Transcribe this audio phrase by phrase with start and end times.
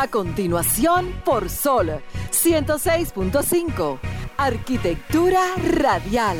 [0.00, 1.90] A continuación, por Sol
[2.30, 3.98] 106.5.
[4.36, 5.40] Arquitectura
[5.72, 6.38] radial.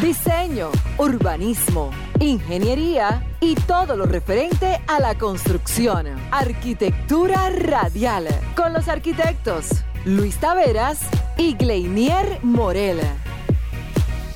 [0.00, 6.06] Diseño, urbanismo, ingeniería y todo lo referente a la construcción.
[6.30, 8.28] Arquitectura radial.
[8.54, 11.00] Con los arquitectos Luis Taveras
[11.36, 13.00] y Gleinier Morel.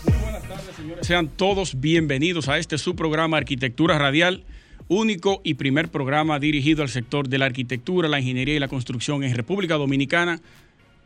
[0.06, 1.06] Muy buenas tardes, señores.
[1.06, 4.42] Sean todos bienvenidos a este su programa Arquitectura Radial
[4.88, 9.24] único y primer programa dirigido al sector de la arquitectura, la ingeniería y la construcción
[9.24, 10.40] en República Dominicana,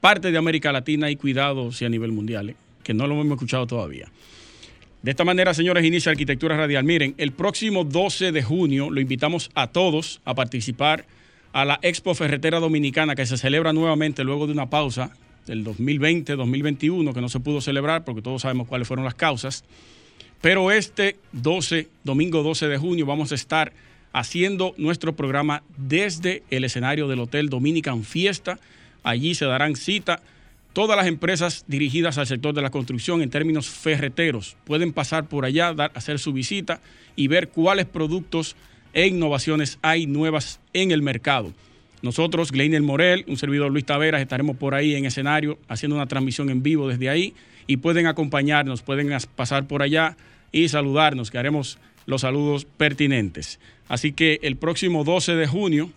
[0.01, 2.57] parte de América Latina y cuidado si a nivel mundial, ¿eh?
[2.83, 4.09] que no lo hemos escuchado todavía.
[5.03, 6.85] De esta manera, señores, inicia Arquitectura Radial.
[6.85, 11.07] Miren, el próximo 12 de junio lo invitamos a todos a participar
[11.53, 15.13] a la Expo Ferretera Dominicana que se celebra nuevamente luego de una pausa
[15.47, 19.65] del 2020-2021 que no se pudo celebrar porque todos sabemos cuáles fueron las causas.
[20.41, 23.73] Pero este 12, domingo 12 de junio, vamos a estar
[24.13, 28.59] haciendo nuestro programa desde el escenario del Hotel Dominican Fiesta.
[29.03, 30.23] Allí se darán cita
[30.73, 34.57] todas las empresas dirigidas al sector de la construcción en términos ferreteros.
[34.65, 36.81] Pueden pasar por allá, hacer su visita
[37.17, 38.57] y ver cuáles productos
[38.95, 41.53] e innovaciones hay nuevas en el mercado.
[42.03, 46.49] Nosotros, Gleiner Morel, un servidor Luis Taveras, estaremos por ahí en escenario haciendo una transmisión
[46.49, 47.35] en vivo desde ahí
[47.67, 50.17] y pueden acompañarnos, pueden pasar por allá
[50.51, 53.61] y saludarnos, que haremos los saludos pertinentes.
[53.89, 55.91] Así que el próximo 12 de junio,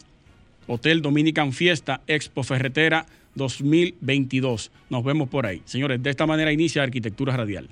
[0.68, 4.72] Hotel Dominican Fiesta Expo Ferretera 2022.
[4.90, 5.62] Nos vemos por ahí.
[5.66, 7.70] Señores, de esta manera inicia Arquitectura Radial.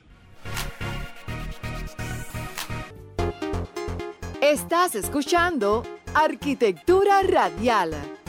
[4.42, 8.21] Estás escuchando Arquitectura Radial.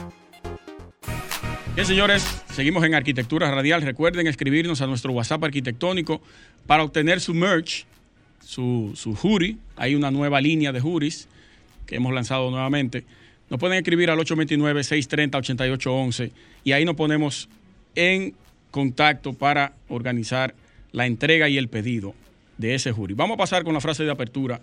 [1.75, 3.81] Bien, señores, seguimos en Arquitectura Radial.
[3.81, 6.21] Recuerden escribirnos a nuestro WhatsApp arquitectónico
[6.67, 7.87] para obtener su merch
[8.45, 9.57] su, su jury.
[9.75, 11.27] Hay una nueva línea de juris
[11.87, 13.05] que hemos lanzado nuevamente.
[13.49, 16.31] Nos pueden escribir al 829-630-8811
[16.63, 17.49] y ahí nos ponemos
[17.95, 18.35] en
[18.69, 20.53] contacto para organizar
[20.91, 22.13] la entrega y el pedido
[22.59, 23.15] de ese jury.
[23.15, 24.61] Vamos a pasar con la frase de apertura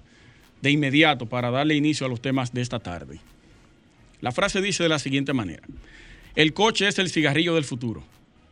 [0.63, 3.19] de inmediato para darle inicio a los temas de esta tarde.
[4.21, 5.65] La frase dice de la siguiente manera.
[6.37, 8.03] El coche es el cigarrillo del futuro.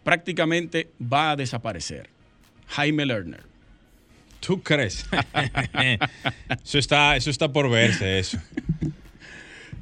[0.05, 2.09] Prácticamente va a desaparecer.
[2.69, 3.43] Jaime Lerner.
[4.41, 5.07] ¿Tú crees?
[6.65, 8.39] eso, está, eso está por verse, eso.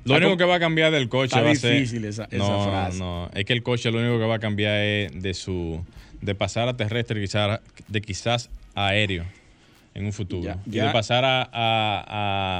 [0.05, 1.75] Lo único que va a cambiar del coche va a ser.
[1.75, 2.99] difícil esa, esa no, frase.
[2.99, 3.31] no.
[3.34, 5.84] Es que el coche lo único que va a cambiar es de su.
[6.21, 9.25] de pasar a terrestre, quizás, de quizás aéreo
[9.95, 10.45] en un futuro.
[10.45, 11.51] Ya, Y de pasar a, a-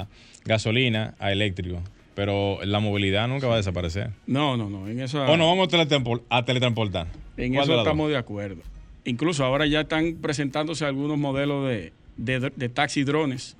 [0.03, 0.07] a
[0.45, 1.83] gasolina a eléctrico.
[2.17, 4.11] Pero la movilidad nunca va a desaparecer.
[4.27, 4.89] No, no, no.
[4.89, 7.07] En eso, O no vamos a, teletranspor- a teletransportar.
[7.37, 8.63] en ¿Cuál eso de estamos de acuerdo.
[9.05, 13.55] Incluso ahora ya están presentándose algunos modelos de, de, de taxi drones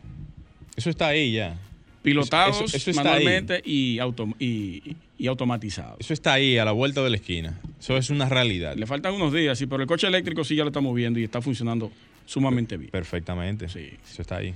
[0.75, 1.57] Eso está ahí ya.
[2.03, 5.99] pilotados Eso- eso- eso está manualmente y, autom- y, y automatizados.
[6.01, 7.61] Eso está ahí, a la vuelta de la esquina.
[7.79, 8.75] Eso es una realidad.
[8.75, 11.25] Le faltan unos días, sí, pero el coche eléctrico sí ya lo estamos viendo y
[11.25, 11.93] está funcionando
[12.25, 12.91] sumamente bien.
[12.91, 13.69] Perfectamente.
[13.69, 13.91] Sí.
[14.11, 14.55] Eso está ahí.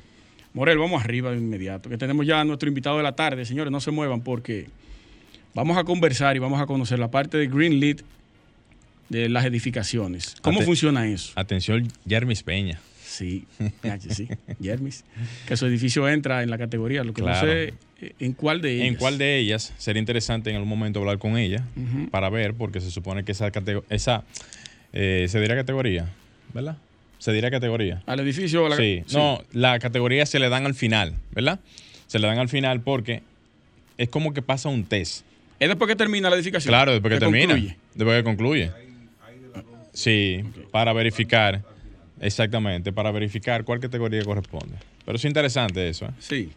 [0.52, 3.44] Morel, vamos arriba de inmediato, que tenemos ya a nuestro invitado de la tarde.
[3.44, 4.66] Señores, no se muevan porque
[5.54, 8.02] vamos a conversar y vamos a conocer la parte de Greenlit
[9.08, 10.34] de las edificaciones.
[10.42, 11.32] ¿Cómo funciona eso?
[11.36, 12.80] Atención, Jermis Peña.
[13.04, 13.44] Sí,
[14.08, 14.28] sí,
[14.62, 15.04] Jermis.
[15.46, 17.44] Que su edificio entra en la categoría, lo que Claro.
[17.46, 18.86] no sé eh, en cuál de ellas.
[18.88, 21.64] ¿En cuál de ellas sería interesante en algún momento hablar con ella
[22.12, 22.54] para ver?
[22.54, 24.22] Porque se supone que esa categoría, esa,
[24.92, 26.08] eh, se dirá categoría,
[26.54, 26.76] ¿verdad?
[27.20, 28.02] Se dirá categoría.
[28.06, 28.66] Al edificio.
[28.66, 29.04] a la- sí.
[29.12, 31.60] no, la categoría se le dan al final, ¿verdad?
[32.08, 33.22] Se le dan al final porque
[33.98, 35.24] es como que pasa un test.
[35.60, 36.72] Es después que termina la edificación.
[36.72, 37.52] Claro, después que, termina.
[37.54, 37.76] concluye.
[37.94, 38.70] Después que concluye.
[39.92, 41.62] Sí, para verificar.
[42.20, 44.76] Exactamente, para verificar cuál categoría corresponde.
[45.06, 46.10] Pero es interesante eso, ¿eh?
[46.18, 46.50] Sí.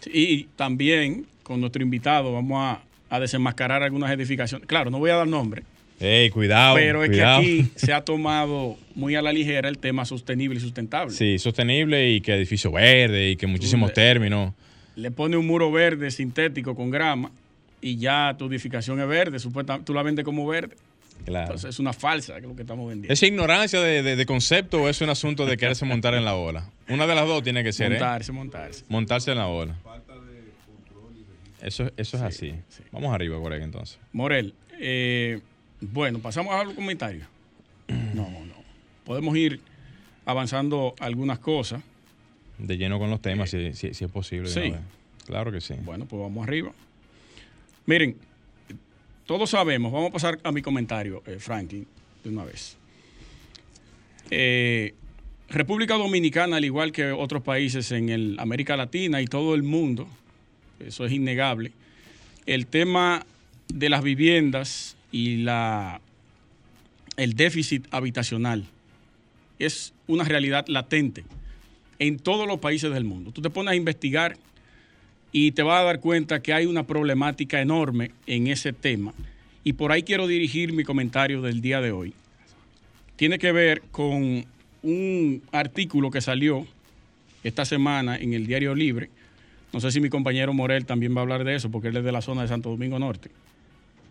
[0.00, 2.80] Sí, Y también con nuestro invitado vamos a,
[3.14, 4.66] a desenmascarar algunas edificaciones.
[4.66, 5.62] Claro, no voy a dar nombre,
[5.98, 6.74] Ey, cuidado.
[6.76, 7.40] pero es cuidado.
[7.40, 11.12] que aquí se ha tomado muy a la ligera el tema sostenible y sustentable.
[11.14, 14.52] Sí, sostenible y que edificio verde y que muchísimos términos.
[14.94, 17.30] Le pone un muro verde sintético con grama
[17.80, 20.76] y ya tu edificación es verde, supuestamente tú la vendes como verde.
[21.24, 21.46] Claro.
[21.46, 23.12] Entonces es una falsa lo que estamos vendiendo.
[23.12, 26.34] ¿Es ignorancia de, de- de concepto o es un asunto de quererse montar en la
[26.34, 26.68] ola?
[26.88, 27.90] Una de las dos tiene que ser, ¿eh?
[27.98, 28.84] montarse, montarse.
[28.88, 29.76] Montarse en la ola.
[31.62, 32.54] Eso, eso es así.
[32.92, 33.98] Vamos arriba, colega, entonces.
[34.12, 35.40] Morel, eh,
[35.80, 37.26] bueno, pasamos a los comentarios.
[38.14, 38.54] No, no.
[39.04, 39.60] Podemos ir
[40.24, 41.82] avanzando algunas cosas.
[42.58, 44.48] De lleno con los temas, si, si- si es posible.
[44.48, 44.72] Sí.
[45.26, 45.74] Claro que sí.
[45.82, 46.72] Bueno, pues vamos arriba.
[47.84, 48.16] Miren,
[49.26, 51.86] todos sabemos, vamos a pasar a mi comentario, eh, Franklin,
[52.24, 52.76] de una vez.
[54.30, 54.94] Eh,
[55.48, 60.08] República Dominicana, al igual que otros países en el América Latina y todo el mundo,
[60.80, 61.70] eso es innegable,
[62.46, 63.24] el tema
[63.68, 66.00] de las viviendas y la,
[67.16, 68.66] el déficit habitacional
[69.58, 71.24] es una realidad latente
[71.98, 73.32] en todos los países del mundo.
[73.32, 74.36] Tú te pones a investigar
[75.32, 79.12] y te vas a dar cuenta que hay una problemática enorme en ese tema.
[79.64, 82.14] Y por ahí quiero dirigir mi comentario del día de hoy.
[83.16, 84.44] Tiene que ver con
[84.82, 86.66] un artículo que salió
[87.42, 89.10] esta semana en el Diario Libre.
[89.72, 92.04] No sé si mi compañero Morel también va a hablar de eso, porque él es
[92.04, 93.30] de la zona de Santo Domingo Norte.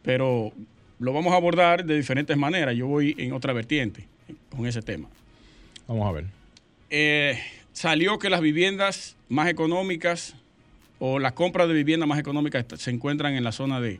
[0.03, 0.51] Pero
[0.99, 2.75] lo vamos a abordar de diferentes maneras.
[2.75, 4.07] Yo voy en otra vertiente
[4.49, 5.07] con ese tema.
[5.87, 6.25] Vamos a ver.
[6.89, 7.39] Eh,
[7.73, 10.35] salió que las viviendas más económicas
[10.99, 13.99] o las compras de viviendas más económicas se encuentran en la zona de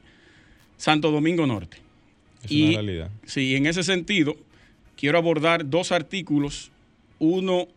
[0.78, 1.78] Santo Domingo Norte.
[2.44, 3.10] Es una realidad.
[3.26, 4.36] Sí, en ese sentido,
[4.96, 6.72] quiero abordar dos artículos.
[7.20, 7.68] Uno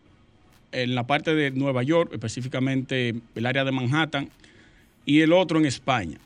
[0.71, 4.29] en la parte de Nueva York, específicamente el área de Manhattan,
[5.05, 6.19] y el otro en España.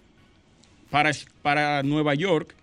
[0.90, 1.12] Para,
[1.42, 2.54] para Nueva York,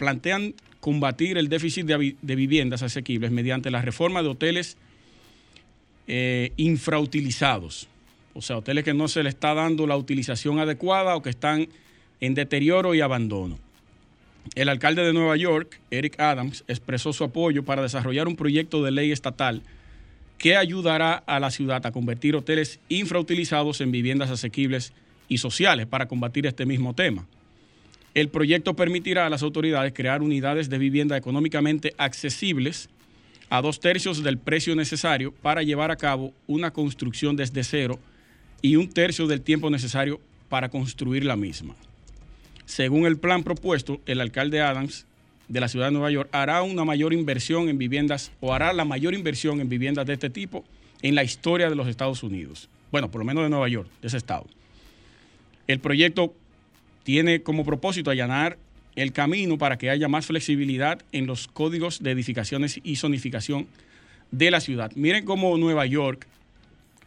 [0.00, 4.78] plantean combatir el déficit de, viviendas asequibles mediante la reforma de hoteles
[6.08, 7.86] eh, infrautilizados.
[8.32, 11.68] O sea, hoteles que no se le está dando la utilización adecuada o que están
[12.20, 13.58] en deterioro y abandono.
[14.54, 18.90] El alcalde de Nueva York, Eric Adams, expresó su apoyo para desarrollar un proyecto de
[18.90, 19.62] ley estatal
[20.38, 24.94] que ayudará a la ciudad a convertir hoteles infrautilizados en viviendas asequibles
[25.28, 27.26] y sociales para combatir este mismo tema.
[28.14, 32.88] El proyecto permitirá a las autoridades crear unidades de vivienda económicamente accesibles
[33.50, 37.98] a dos tercios del precio necesario para llevar a cabo una construcción desde cero
[38.62, 41.74] y un tercio del tiempo necesario para construir la misma.
[42.66, 45.06] Según el plan propuesto, el alcalde Adams
[45.48, 48.84] de la ciudad de Nueva York hará una mayor inversión en viviendas o hará la
[48.84, 50.64] mayor inversión en viviendas de este tipo
[51.02, 52.68] en la historia de los Estados Unidos.
[52.92, 54.46] Bueno, por lo menos de Nueva York, de ese estado.
[55.66, 56.34] El proyecto
[57.02, 58.58] tiene como propósito allanar
[58.96, 63.66] el camino para que haya más flexibilidad en los códigos de edificaciones y zonificación
[64.30, 64.92] de la ciudad.
[64.94, 66.26] Miren cómo Nueva York,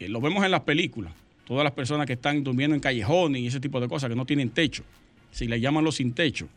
[0.00, 1.12] lo vemos en las películas,
[1.46, 4.26] todas las personas que están durmiendo en callejones y ese tipo de cosas, que no
[4.26, 4.82] tienen techo,
[5.30, 6.48] si le llaman los sin techo.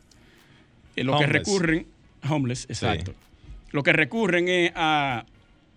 [0.95, 1.85] Eh, lo que recurren,
[2.27, 3.13] homeless, exacto.
[3.71, 5.25] Lo que recurren es a,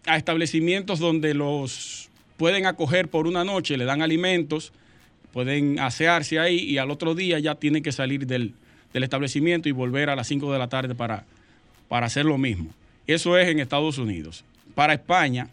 [0.06, 4.72] a establecimientos donde los pueden acoger por una noche, le dan alimentos,
[5.32, 8.54] pueden asearse ahí y al otro día ya tienen que salir del,
[8.92, 11.24] establecimiento y volver a las 5 de la tarde para,
[11.88, 12.70] para hacer lo mismo.
[13.06, 14.44] Eso es en Estados Unidos.
[14.74, 15.48] Para España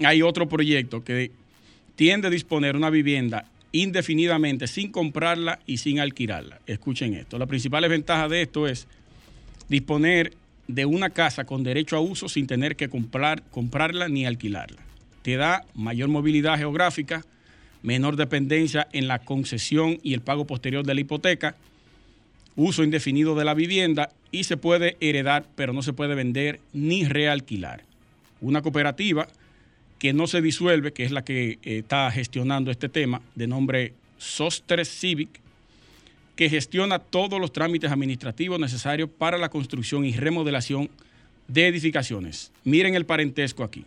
[0.00, 1.30] hay otro proyecto que
[1.96, 6.60] tiende a disponer una vivienda indefinidamente sin comprarla y sin alquilarla.
[6.66, 7.38] Escuchen esto.
[7.38, 8.86] La principal ventaja de esto es
[9.68, 10.32] disponer
[10.66, 14.80] de una casa con derecho a uso sin tener que comprar, comprarla ni alquilarla.
[15.22, 17.24] Te da mayor movilidad geográfica,
[17.82, 21.56] menor dependencia en la concesión y el pago posterior de la hipoteca,
[22.56, 27.04] uso indefinido de la vivienda y se puede heredar, pero no se puede vender ni
[27.04, 27.84] realquilar.
[28.40, 29.28] Una cooperativa
[29.98, 33.94] que no se disuelve, que es la que eh, está gestionando este tema, de nombre
[34.16, 35.40] Sostres Civic,
[36.36, 40.88] que gestiona todos los trámites administrativos necesarios para la construcción y remodelación
[41.48, 42.52] de edificaciones.
[42.64, 43.84] Miren el parentesco aquí.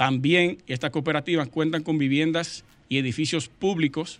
[0.00, 4.18] También estas cooperativas cuentan con viviendas y edificios públicos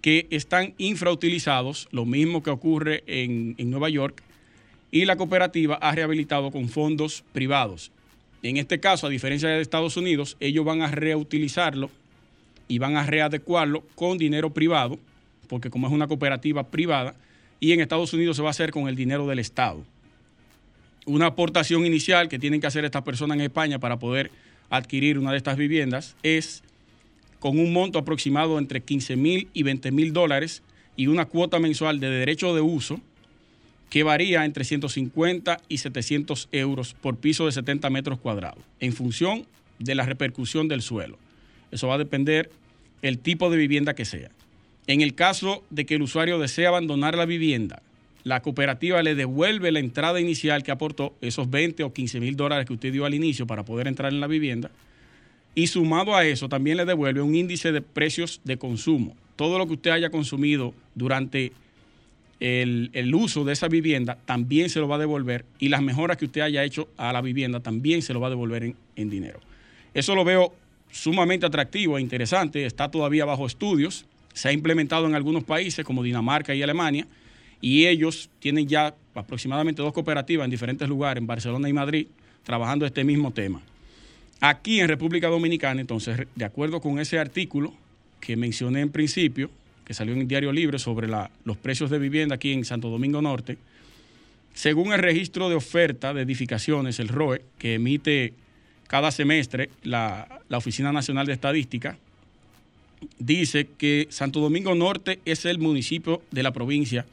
[0.00, 4.22] que están infrautilizados, lo mismo que ocurre en, Nueva York,
[4.90, 7.92] y la cooperativa ha rehabilitado con fondos privados.
[8.42, 11.90] En este caso, a diferencia de Estados Unidos, ellos van a reutilizarlo
[12.66, 14.98] y van a readecuarlo con dinero privado,
[15.48, 17.14] porque como es una cooperativa privada,
[17.60, 19.84] y en Estados Unidos se va a hacer con el dinero del Estado.
[21.04, 24.30] Una aportación inicial que tienen que hacer estas personas en España para poder
[24.70, 26.62] adquirir una de estas viviendas es
[27.38, 30.62] con un monto aproximado entre 15 mil y 20 mil dólares
[30.96, 33.00] y una cuota mensual de derecho de uso
[33.90, 39.46] que varía entre 150 y 700 euros por piso de 70 metros cuadrados, en función
[39.78, 41.18] de la repercusión del suelo.
[41.70, 42.50] Eso va a depender
[43.02, 44.30] el tipo de vivienda que sea.
[44.86, 47.82] En el caso de que el usuario desee abandonar la vivienda,
[48.24, 52.66] la cooperativa le devuelve la entrada inicial que aportó, esos 20 o 15 mil dólares
[52.66, 54.70] que usted dio al inicio para poder entrar en la vivienda,
[55.54, 59.16] y sumado a eso también le devuelve un índice de precios de consumo.
[59.36, 61.52] Todo lo que usted haya consumido durante
[62.40, 65.44] el, uso de esa vivienda también se lo va a devolver.
[65.58, 68.30] Y las mejoras que usted haya hecho a la vivienda también se lo va a
[68.30, 69.40] devolver en, en dinero.
[69.94, 70.54] Eso lo veo
[70.90, 76.02] sumamente atractivo e interesante, está todavía bajo estudios, se ha implementado en algunos países como
[76.02, 77.06] Dinamarca y Alemania
[77.60, 82.06] y ellos tienen ya aproximadamente dos cooperativas en diferentes lugares, en Barcelona y Madrid,
[82.44, 83.60] trabajando este mismo tema.
[84.40, 87.74] Aquí en República Dominicana, entonces, de acuerdo con ese artículo
[88.20, 89.50] que mencioné en principio,
[89.84, 93.22] que salió en el Diario Libre sobre los precios de vivienda aquí en Santo Domingo
[93.22, 93.58] Norte.
[94.54, 98.34] Según el registro de oferta de edificaciones, el ROE, que emite
[98.86, 101.96] cada semestre la, Oficina Nacional de Estadística,
[103.18, 107.06] dice que Santo Domingo Norte es el municipio de la provincia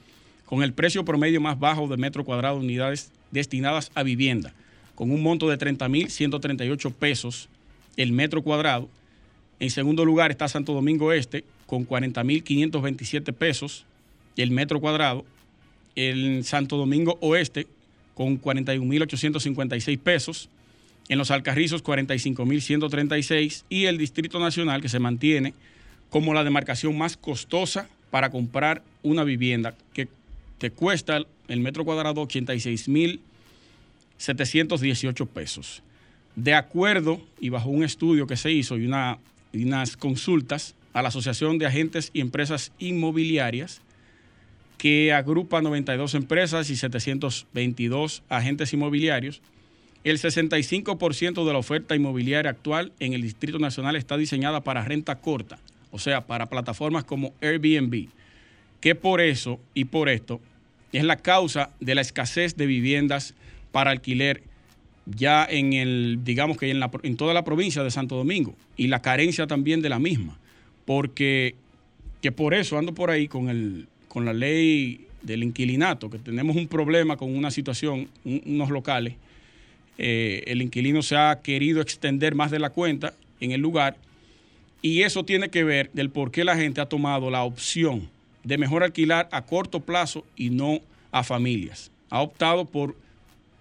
[0.46, 4.54] con el precio promedio más bajo de metro cuadrado de unidades destinadas a vivienda,
[4.96, 7.50] con un monto de 30.138 pesos
[7.98, 8.90] el metro cuadrado.
[9.60, 13.86] En segundo lugar está Santo Domingo Este, con 40.527 pesos
[14.44, 15.26] el metro cuadrado.
[15.96, 17.68] El Santo Domingo Oeste,
[18.16, 20.50] con 41.856 pesos.
[21.08, 23.64] En los Alcarrizos, 45.136.
[23.70, 25.54] Y el Distrito Nacional, que se mantiene
[26.10, 30.08] como la demarcación más costosa para comprar una vivienda, que
[30.58, 35.84] te cuesta el metro cuadrado 86.718 pesos.
[36.36, 39.18] De acuerdo y bajo un estudio que se hizo y, una,
[39.54, 43.82] unas consultas a la Asociación de Agentes y Empresas Inmobiliarias,
[44.78, 49.42] que agrupa 92 empresas y 722 agentes inmobiliarios,
[50.04, 55.16] el 65% de la oferta inmobiliaria actual en el Distrito Nacional está diseñada para renta
[55.16, 55.58] corta,
[55.92, 58.10] o sea, para plataformas como Airbnb,
[58.86, 60.40] que por eso y por esto
[60.94, 63.34] es la causa de la escasez de viviendas
[63.72, 64.44] para alquiler
[65.08, 68.54] ya en el, digamos que en, la, en toda la provincia de Santo Domingo.
[68.78, 70.38] Y la carencia también de la misma,
[70.86, 71.56] porque
[72.22, 76.56] que por eso ando por ahí con, el, con la ley del inquilinato, que tenemos
[76.56, 79.16] un problema con una situación, unos locales,
[79.98, 83.98] eh, el inquilino se ha querido extender más de la cuenta en el lugar.
[84.84, 88.14] Y eso tiene que ver del por qué la gente ha tomado la opción
[88.46, 90.80] de mejor alquilar a corto plazo y no
[91.12, 91.92] a familias.
[92.10, 92.96] Ha optado por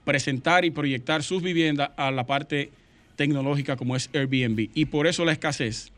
[0.04, 2.70] presentar y proyectar sus viviendas a la parte
[3.16, 4.68] tecnológica como es Airbnb.
[4.74, 5.90] Y por eso la escasez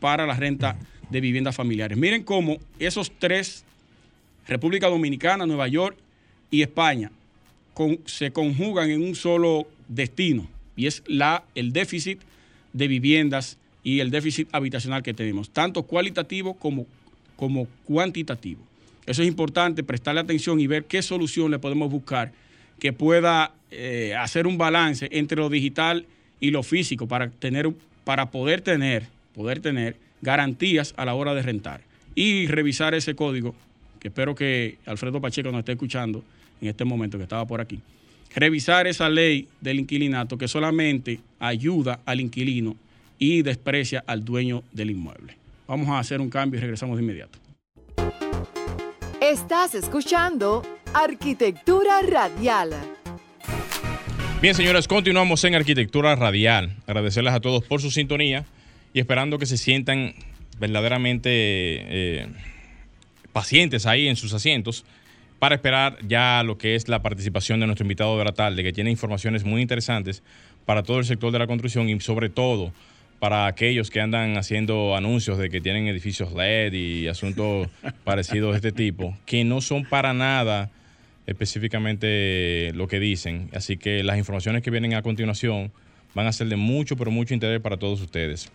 [0.00, 0.76] para la renta
[1.10, 1.98] de viviendas familiares.
[1.98, 3.64] Miren cómo esos tres,
[4.48, 5.96] República Dominicana, Nueva York
[6.50, 7.12] y España,
[8.06, 10.46] se conjugan en un solo destino
[10.76, 12.20] y es la, el déficit
[12.72, 16.86] de viviendas y el déficit habitacional que tenemos, tanto cualitativo como,
[17.42, 18.60] como cuantitativo.
[19.04, 22.30] Eso es importante, prestarle atención y ver qué solución le podemos buscar
[22.78, 26.06] que pueda eh, hacer un balance entre lo digital
[26.38, 27.68] y lo físico para, tener,
[28.04, 31.80] para poder, tener, poder tener garantías a la hora de rentar.
[32.14, 33.56] Y revisar ese código,
[33.98, 36.22] que espero que Alfredo Pacheco nos esté escuchando
[36.60, 37.80] en este momento, que estaba por aquí.
[38.36, 42.76] Revisar esa ley del inquilinato que solamente ayuda al inquilino
[43.18, 45.41] y desprecia al dueño del inmueble.
[45.66, 47.38] Vamos a hacer un cambio y regresamos de inmediato.
[49.20, 52.70] Estás escuchando Arquitectura Radial.
[54.40, 56.76] Bien, señores, continuamos en Arquitectura Radial.
[56.86, 58.44] Agradecerles a todos por su sintonía
[58.92, 60.14] y esperando que se sientan
[60.58, 62.26] verdaderamente eh,
[63.32, 64.84] pacientes ahí en sus asientos
[65.38, 68.72] para esperar ya lo que es la participación de nuestro invitado de la tarde, que
[68.72, 70.22] tiene informaciones muy interesantes
[70.66, 72.72] para todo el sector de la construcción y sobre todo
[73.22, 77.68] para aquellos que andan haciendo anuncios de que tienen edificios LED y asuntos
[78.04, 80.72] parecidos de este tipo, que no son para nada
[81.28, 83.48] específicamente lo que dicen.
[83.54, 85.70] Así que las informaciones que vienen a continuación
[86.16, 88.50] van a ser de mucho, pero mucho interés para todos ustedes.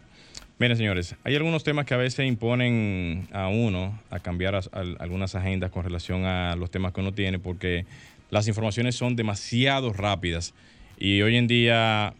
[0.59, 4.59] Miren, señores, hay algunos temas que a veces imponen a uno a cambiar
[4.99, 7.85] algunas agendas con relación a los temas que uno tiene, porque
[8.31, 10.53] las informaciones son demasiado rápidas
[10.99, 12.15] y hoy en día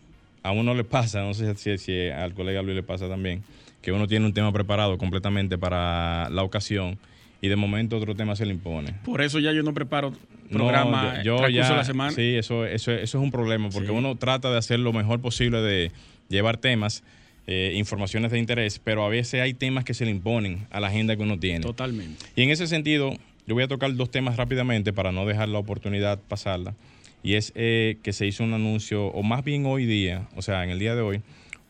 [0.47, 3.43] a uno le pasa, no sé si, al colega Luis le pasa también,
[3.81, 6.97] que uno tiene un tema preparado completamente para la ocasión
[7.41, 8.93] y de momento otro tema se le impone.
[9.03, 10.13] Por eso ya yo no preparo
[10.49, 12.11] programa yo, ya, la semana.
[12.11, 15.59] Sí, eso, eso, eso es un problema, porque uno trata de hacer lo mejor posible
[15.59, 15.91] de
[16.29, 17.03] llevar temas,
[17.45, 20.87] eh, informaciones de interés, pero a veces hay temas que se le imponen a la
[20.87, 21.59] agenda que uno tiene.
[21.59, 22.25] Totalmente.
[22.37, 23.11] Y en ese sentido,
[23.45, 26.73] yo voy a tocar dos temas rápidamente para no dejar la oportunidad pasarla
[27.23, 30.63] y es eh, que se hizo un anuncio, o más bien hoy día, o sea,
[30.63, 31.21] en el día de hoy,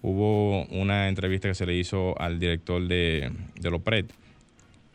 [0.01, 4.11] hubo una entrevista que se le hizo al director de, de Lopret,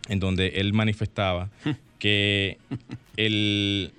[0.08, 1.50] en donde él manifestaba
[1.98, 2.58] que
[3.16, 3.92] el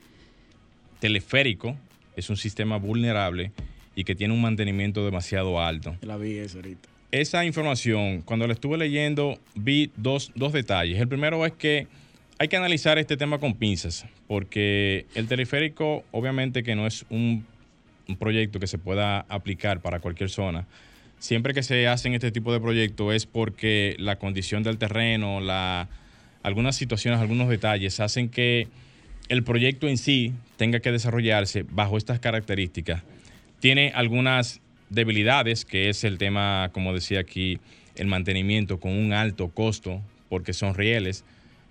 [1.00, 1.78] teleférico
[2.16, 3.52] es un sistema vulnerable
[3.96, 5.96] y que tiene un mantenimiento demasiado alto.
[6.02, 6.90] La vi eso ahorita.
[7.12, 11.00] Esa información, cuando la estuve leyendo, vi dos, dos detalles.
[11.00, 11.88] El primero es que
[12.40, 17.46] hay que analizar este tema con pinzas, porque el teleférico obviamente que no es un,
[18.20, 20.68] proyecto que se pueda aplicar para cualquier zona.
[21.20, 25.88] Siempre que se hacen este tipo de proyectos es porque la condición del terreno, la,
[26.44, 28.68] algunas situaciones, algunos detalles hacen que
[29.30, 33.04] el proyecto en sí tenga que desarrollarse bajo estas características.
[33.62, 34.60] Tiene algunas
[34.90, 37.60] debilidades, que es el tema, como decía aquí,
[37.96, 41.24] el mantenimiento con un alto costo porque son rieles.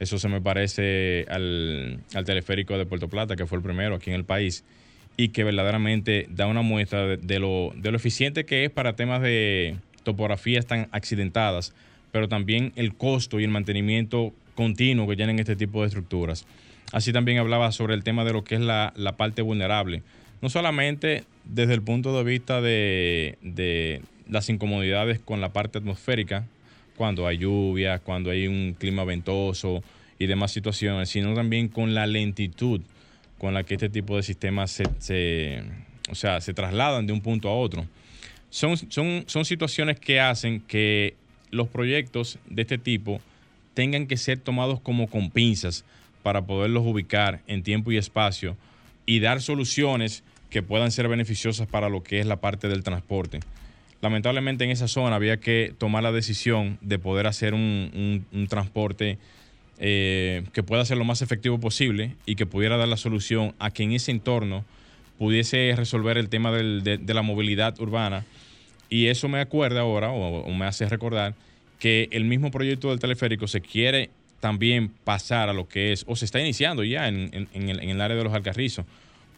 [0.03, 4.17] Eso se me parece al, teleférico de Puerto Plata, que fue el primero aquí en
[4.17, 4.65] el país,
[5.17, 9.23] y que verdaderamente da una muestra de, lo, de lo eficiente que es para temas
[9.23, 11.73] de topografías tan accidentadas,
[12.11, 16.47] pero también el costo y el mantenimiento continuo que tienen este tipo de estructuras.
[16.91, 20.03] Así también hablaba sobre el tema de lo que es la, parte vulnerable,
[20.41, 26.45] no solamente desde el punto de vista de, de las incomodidades con la parte atmosférica,
[27.03, 29.83] cuando hay lluvia, cuando hay un clima ventoso
[30.21, 32.81] y demás situaciones, sino también con la lentitud
[33.39, 35.65] con la que este tipo de sistemas se,
[36.09, 37.89] o sea, se trasladan de un punto a otro.
[38.51, 41.17] Son, son, son situaciones que hacen que
[41.51, 43.21] los proyectos de este tipo
[43.75, 45.85] tengan que ser tomados como con pinzas
[46.23, 48.57] para poderlos ubicar en tiempo y espacio
[49.07, 53.41] y dar soluciones que puedan ser beneficiosas para lo que es la parte del transporte
[54.03, 59.17] lamentablemente en esa zona había que tomar la decisión de poder hacer un, transporte
[59.79, 63.71] eh, que pueda ser lo más efectivo posible y que pudiera dar la solución a
[63.71, 64.65] que en ese entorno
[65.19, 68.27] pudiese resolver el tema de, la movilidad urbana.
[68.91, 71.35] Y eso me acuerda ahora, o, me hace recordar,
[71.79, 76.17] que el mismo proyecto del teleférico se quiere también pasar a lo que es, o
[76.17, 78.85] se está iniciando ya en, el, en el área de los Alcarrizos.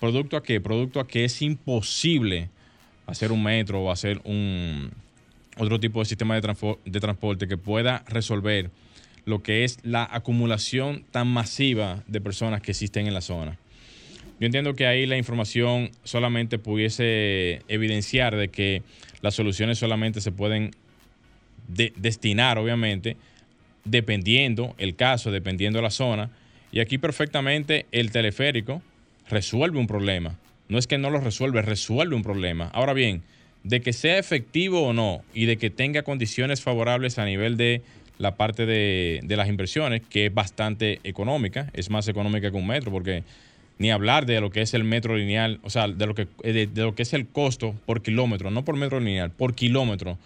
[0.00, 0.60] ¿Producto a qué?
[0.60, 2.48] Producto a que es imposible
[3.06, 4.92] hacer un metro o hacer un
[5.56, 8.70] otro tipo de sistema de, de transporte que pueda resolver
[9.24, 13.58] lo que es la acumulación tan masiva de personas que existen en la zona.
[14.40, 18.82] Yo entiendo que ahí la información solamente pudiese evidenciar de que
[19.22, 20.72] las soluciones solamente se pueden
[21.68, 23.16] destinar, obviamente,
[23.84, 26.30] dependiendo el caso, dependiendo la zona.
[26.72, 28.82] Y aquí perfectamente el teleférico
[29.28, 30.36] resuelve un problema.
[30.68, 32.70] No es que no lo resuelve, resuelve un problema.
[32.72, 33.22] Ahora bien,
[33.64, 37.82] de que sea efectivo o no y de que tenga condiciones favorables a nivel de
[38.18, 42.92] la parte de, las inversiones, que es bastante económica, es más económica que un metro,
[42.92, 43.24] porque
[43.78, 46.68] ni hablar de lo que es el metro lineal, o sea, de lo que, de,
[46.74, 50.16] lo que es el costo por kilómetro, no por metro lineal, por kilómetro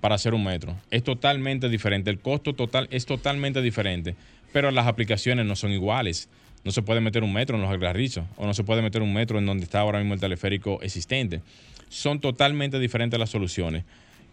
[0.00, 0.76] para hacer un metro.
[0.90, 4.14] Es totalmente diferente, el costo total es totalmente diferente,
[4.52, 6.28] pero las aplicaciones no son iguales
[6.64, 9.12] no se puede meter un metro en los algarrizos o no se puede meter un
[9.12, 11.40] metro en donde está ahora mismo el teleférico existente.
[11.88, 13.84] Son totalmente diferentes las soluciones.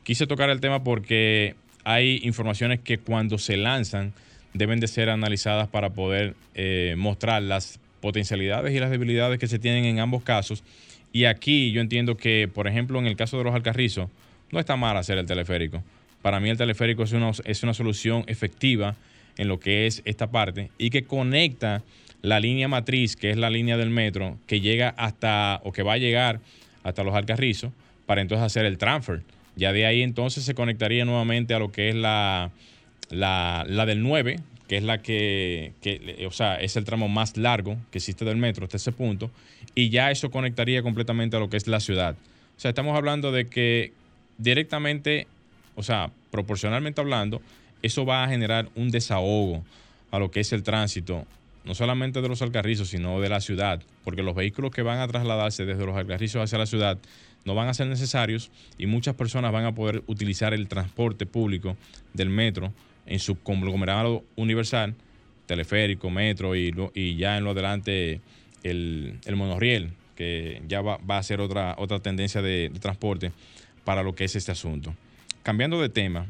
[0.04, 4.14] Quise tocar el tema porque hay informaciones que cuando se lanzan
[4.54, 9.60] deben de ser analizadas para poder eh, mostrar las potencialidades y las debilidades que se
[9.60, 10.64] tienen en ambos casos.
[11.12, 14.10] Y aquí yo entiendo que, por ejemplo, en el caso de los alcarrizos,
[14.52, 15.84] no está mal hacer el teleférico.
[16.22, 18.96] Para mí el teleférico es una, es una solución efectiva
[19.38, 21.82] en lo que es esta parte y que conecta
[22.22, 25.94] la línea matriz, que es la línea del metro, que llega hasta, o que va
[25.94, 26.40] a llegar
[26.84, 27.72] hasta los Alcarrizos,
[28.06, 29.22] para entonces hacer el transfer.
[29.56, 32.52] Ya de ahí entonces se conectaría nuevamente a lo que es la,
[33.10, 35.74] la, del 9, que es la que,
[36.26, 39.32] o sea, es el tramo más largo que existe del metro hasta ese punto,
[39.76, 42.16] y ya eso conectaría completamente a lo que es la ciudad.
[42.58, 43.94] O sea, estamos hablando de que
[44.38, 45.28] directamente,
[45.76, 47.42] o sea, proporcionalmente hablando,
[47.82, 49.64] eso va a generar un desahogo
[50.12, 51.26] a lo que es el tránsito
[51.66, 55.08] no solamente de los alcarrizos, sino de la ciudad, porque los vehículos que van a
[55.08, 56.98] trasladarse desde los alcarrizos hacia la ciudad
[57.46, 61.78] no van a ser necesarios y muchas personas van a poder utilizar el transporte público
[62.14, 62.74] del metro
[63.06, 64.96] en su conglomerado universal,
[65.46, 68.22] teleférico, metro y, y ya en lo adelante
[68.64, 73.32] el, monorriel, que ya va, a ser otra, otra tendencia de, transporte
[73.84, 74.94] para lo que es este asunto.
[75.44, 76.28] Cambiando de tema,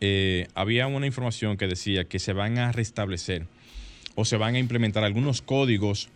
[0.00, 3.46] eh, había una información que decía que se van a restablecer
[4.14, 6.08] o se van a implementar algunos códigos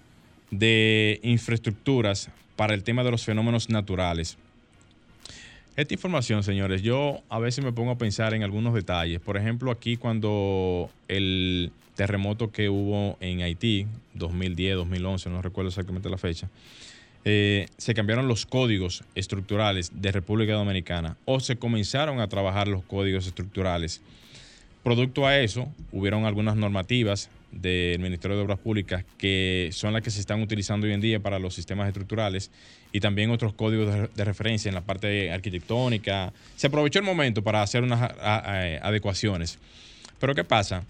[0.51, 4.39] de infraestructuras para el tema de los fenómenos naturales.
[5.77, 9.21] Esta información, señores, yo a veces me pongo a pensar en algunos detalles.
[9.21, 16.09] Por ejemplo, aquí cuando el terremoto que hubo en Haití, 2010, 2011, no recuerdo exactamente
[16.09, 16.49] la fecha,
[17.27, 22.85] eh, se cambiaron los códigos estructurales de República Dominicana o se comenzaron a trabajar los
[22.85, 24.01] códigos estructurales.
[24.83, 30.11] Producto a eso, hubieron algunas normativas del Ministerio de Obras Públicas, que son las que
[30.11, 32.51] se están utilizando hoy en día para los sistemas estructurales
[32.93, 36.33] y también otros códigos de, referencia en la parte arquitectónica.
[36.57, 39.59] Se aprovechó el momento para hacer unas adecuaciones.
[40.19, 40.85] Pero ¿qué pasa?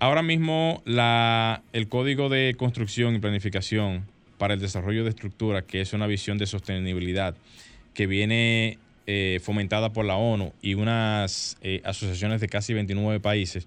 [0.00, 4.06] Ahora mismo la, el Código de Construcción y Planificación
[4.38, 7.34] para el Desarrollo de Estructuras, que es una visión de sostenibilidad
[7.94, 13.66] que viene eh, fomentada por la ONU y unas eh, asociaciones de casi 29 países,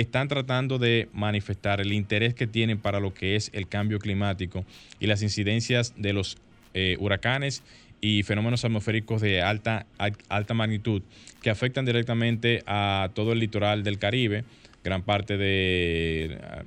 [0.00, 4.64] están tratando de manifestar el interés que tienen para lo que es el cambio climático
[5.00, 6.38] y las incidencias de los
[6.74, 7.64] eh, huracanes
[8.00, 9.86] y fenómenos atmosféricos de alta,
[10.28, 11.02] alta magnitud
[11.42, 14.44] que afectan directamente a todo el litoral del Caribe,
[14.84, 16.62] gran parte de ah,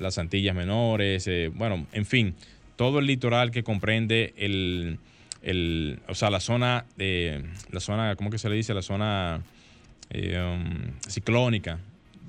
[0.00, 2.34] las Antillas Menores, eh, bueno, en fin,
[2.74, 4.98] todo el litoral que comprende el,
[5.42, 8.74] el o sea, la zona, de, la zona, ¿cómo que se le dice?
[8.74, 9.40] La zona
[10.10, 11.78] eh, um, ciclónica,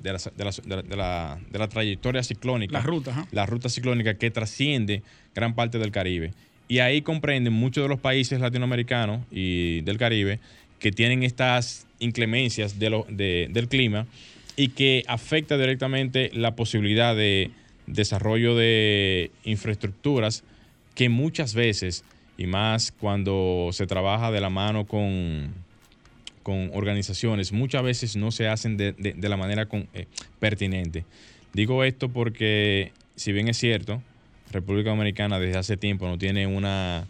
[0.04, 2.74] de la, de, la, de, la, de la, trayectoria ciclónica.
[2.74, 5.02] La ruta, La ruta ciclónica que trasciende
[5.34, 6.34] gran parte del Caribe.
[6.68, 10.40] Y ahí comprenden muchos de los países latinoamericanos y del Caribe
[10.80, 14.06] que tienen estas inclemencias de lo, del clima
[14.58, 17.52] y que afecta directamente la posibilidad de
[17.88, 20.44] desarrollo de infraestructuras
[20.96, 22.04] que muchas veces,
[22.38, 25.54] y más cuando se trabaja de la mano con,
[26.44, 30.06] con organizaciones, muchas veces no se hacen de, de, la manera con, eh,
[30.40, 31.06] pertinente.
[31.54, 34.02] Digo esto porque, si bien es cierto,
[34.52, 37.08] República Dominicana desde hace tiempo no tiene una,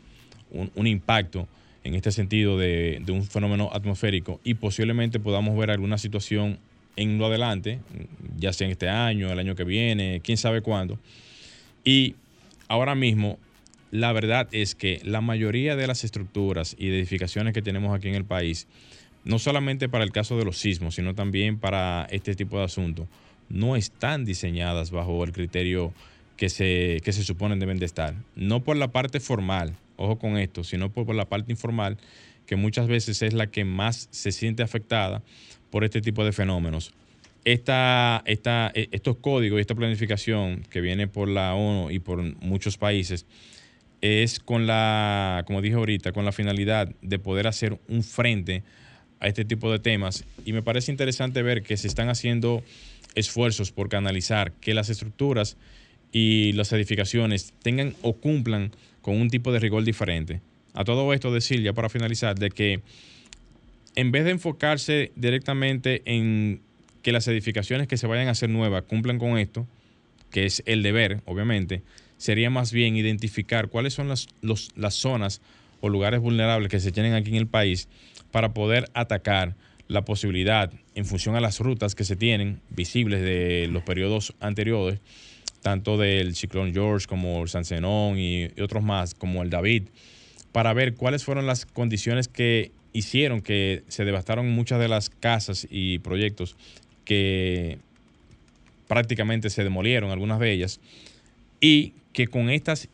[0.76, 1.48] un, impacto
[1.84, 6.58] en este sentido de, un fenómeno atmosférico y posiblemente podamos ver alguna situación
[6.96, 7.80] en lo adelante,
[8.38, 11.00] ya sea en este año, el año que viene, quién sabe cuándo.
[11.84, 12.16] Y
[12.68, 13.40] ahora mismo,
[13.92, 18.16] la verdad es que la mayoría de las estructuras y edificaciones que tenemos aquí en
[18.16, 18.68] el país,
[19.24, 23.08] no solamente para el caso de los sismos, sino también para este tipo de asuntos,
[23.50, 25.94] no están diseñadas bajo el criterio
[26.38, 28.16] que se, que se suponen deben de estar.
[28.36, 31.98] No por la parte formal, ojo con esto, sino por, la parte informal,
[32.46, 35.22] que muchas veces es la que más se siente afectada
[35.70, 36.94] por este tipo de fenómenos.
[37.46, 42.22] Esta, esta, e, estos códigos y esta planificación que viene por la ONU y por
[42.42, 43.26] muchos países
[44.02, 48.64] es con la, como dije ahorita, con la finalidad de poder hacer un frente
[49.24, 50.26] a este tipo de temas.
[50.46, 52.62] Y me parece interesante ver que se están haciendo
[53.16, 55.58] esfuerzos por canalizar que las estructuras
[56.12, 60.42] y las edificaciones tengan o cumplan con un tipo de rigor diferente.
[60.74, 62.82] A todo esto decir, ya para finalizar, de que
[63.96, 66.62] en vez de enfocarse directamente en
[67.02, 69.66] que las edificaciones que se vayan a hacer nuevas cumplan con esto,
[70.32, 71.82] que es el deber, obviamente,
[72.18, 75.42] sería más bien identificar cuáles son las, las zonas
[75.80, 77.88] o lugares vulnerables que se tienen aquí en el país
[78.34, 79.56] para poder atacar
[79.88, 85.00] la posibilidad, en función a las rutas que se tienen visibles de los periodos anteriores,
[85.62, 89.84] tanto del ciclón George como el San Zenón y otros más, como el David,
[90.52, 95.68] para ver cuáles fueron las condiciones que hicieron que se devastaron muchas de las casas
[95.70, 96.56] y proyectos
[97.06, 97.78] que
[98.88, 100.80] prácticamente se demolieron, algunas de ellas,
[101.62, 102.90] y que con, estas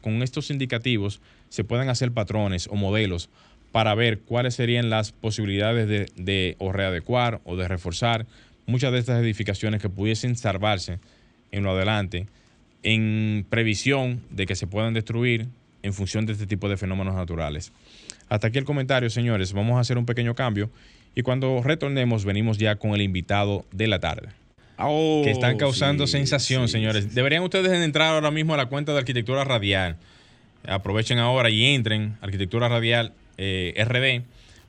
[0.00, 3.30] con estos indicativos se puedan hacer patrones o modelos
[3.72, 8.26] para ver cuáles serían las posibilidades de, de, o readecuar o de reforzar
[8.66, 10.98] muchas de estas edificaciones que pudiesen salvarse
[11.52, 12.26] en lo adelante
[12.82, 15.48] en previsión de que se puedan destruir
[15.82, 17.72] en función de este tipo de fenómenos naturales.
[18.28, 19.52] Hasta aquí el comentario, señores.
[19.52, 20.70] Vamos a hacer un pequeño cambio
[21.14, 24.28] y cuando retornemos venimos ya con el invitado de la tarde.
[24.78, 27.14] Oh, que están causando sensación, señores.
[27.14, 29.96] Deberían ustedes entrar ahora mismo a la cuenta de Arquitectura Radial.
[30.66, 34.22] Aprovechen ahora y entren Arquitectura Radial eh, RD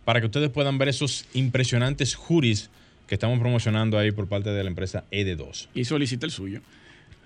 [0.05, 2.69] para que ustedes puedan ver esos impresionantes juris
[3.05, 5.67] que estamos promocionando ahí por parte de la empresa ED2.
[5.75, 6.61] Y solicite el suyo.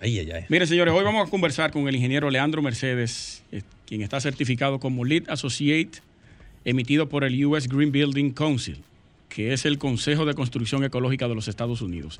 [0.01, 0.45] Ay, ay, ay.
[0.49, 4.79] Mire, señores, hoy vamos a conversar con el ingeniero Leandro Mercedes, eh, quien está certificado
[4.79, 5.99] como Lead Associate
[6.65, 8.79] emitido por el US Green Building Council,
[9.29, 12.19] que es el Consejo de Construcción Ecológica de los Estados Unidos.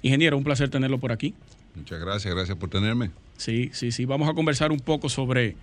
[0.00, 1.34] Ingeniero, un placer tenerlo por aquí.
[1.74, 3.10] Muchas gracias, gracias por tenerme.
[3.36, 4.06] Sí, sí, sí.
[4.06, 5.56] Vamos a conversar un poco sobre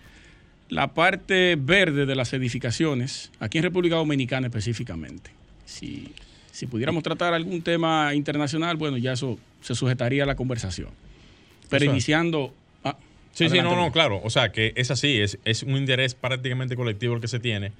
[0.69, 5.31] la parte verde de las edificaciones, aquí en República Dominicana específicamente.
[5.65, 6.13] Si,
[6.51, 10.89] si pudiéramos tratar algún tema internacional, bueno, ya eso se sujetaría a la conversación.
[11.69, 12.53] Pero iniciando...
[12.83, 12.97] Ah,
[13.33, 14.21] sí, sí, no, no, claro.
[14.23, 17.71] O sea, que es así, es, es un interés prácticamente colectivo el que se tiene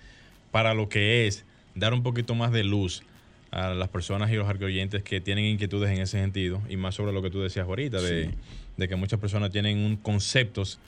[0.52, 3.04] para lo que es dar un poquito más de luz
[3.52, 7.13] a las personas y los arqueoyentes que tienen inquietudes en ese sentido y más sobre
[7.13, 8.32] lo que tú decías ahorita, de,
[8.78, 10.80] que muchas personas tienen un conceptos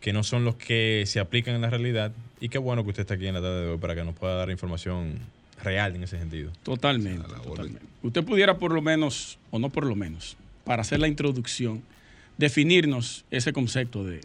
[0.00, 3.02] que no son los que se aplican en la realidad y qué bueno que usted
[3.02, 5.18] está aquí en la tarde de hoy para que nos pueda dar información
[5.62, 6.52] real en ese sentido.
[6.62, 7.26] Totalmente.
[7.42, 7.86] totalmente.
[8.02, 11.82] Usted pudiera por lo menos, o no por lo menos, para hacer la introducción,
[12.36, 14.20] definirnos ese concepto de,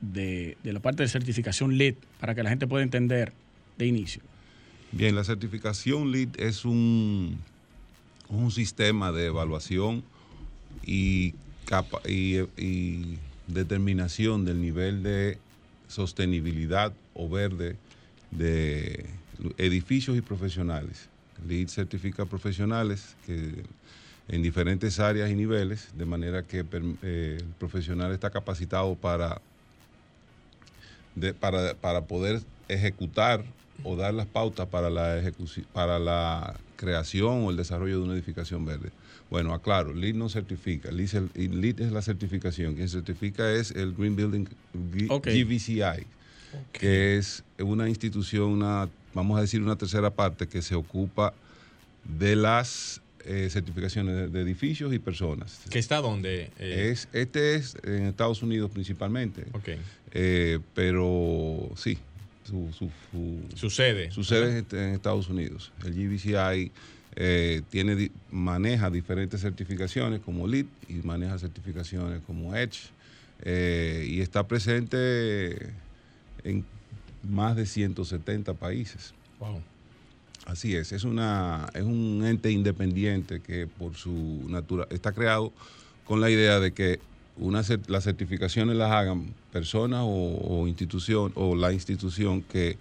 [0.00, 3.32] de, de la parte de certificación LEED para que la gente pueda entender
[3.78, 4.22] de inicio?
[4.92, 7.38] Bien, la certificación LEED es un,
[8.28, 10.02] un sistema de evaluación
[10.84, 11.34] y,
[11.64, 12.38] capa, y,
[13.52, 15.38] determinación del nivel de
[15.88, 17.76] sostenibilidad o verde
[18.30, 19.06] de
[19.58, 21.08] edificios y profesionales.
[21.48, 23.64] LEED certifica profesionales que
[24.28, 26.64] en diferentes áreas y niveles, de manera que
[27.02, 29.40] eh, el profesional está capacitado para,
[31.40, 33.44] para, para poder ejecutar
[33.82, 35.20] o dar las pautas para la,
[35.72, 38.90] para la creación o el desarrollo de una edificación verde.
[39.30, 44.46] Bueno, aclaro, LEED no certifica, LEED es la certificación, quien certifica es el Green Building
[44.74, 46.04] GVCI,
[46.72, 51.32] que es una institución, una, vamos a decir una tercera parte que se ocupa
[52.04, 55.60] de las eh, certificaciones de, edificios y personas.
[55.70, 56.50] ¿Qué está dónde?
[56.58, 59.44] Eh, es, este es en Estados Unidos principalmente.
[59.52, 59.78] Okay.
[60.12, 61.98] Eh, pero sí,
[62.44, 62.68] su,
[63.54, 64.10] su, sede.
[64.72, 65.70] en Estados Unidos.
[65.84, 66.72] El GBCI
[67.14, 72.90] tiene, maneja diferentes certificaciones como LEED y maneja certificaciones como Edge
[73.44, 75.72] y está presente
[76.44, 76.64] en
[77.28, 79.14] más de 170 países.
[79.38, 79.60] Wow.
[80.46, 85.52] Así es, es, una, es un ente independiente que por su natura está creado
[86.04, 86.98] con la idea de que
[87.36, 92.78] una, las certificaciones las hagan personas o, institución o la institución que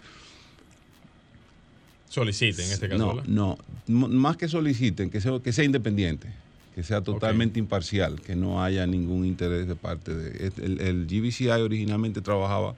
[2.09, 3.23] soliciten en este caso.
[3.25, 6.27] No, no, más que soliciten, que sea, que sea independiente,
[6.75, 10.51] que sea totalmente imparcial, que no haya ningún interés de parte de...
[10.57, 12.75] El, el GBCI originalmente trabajaba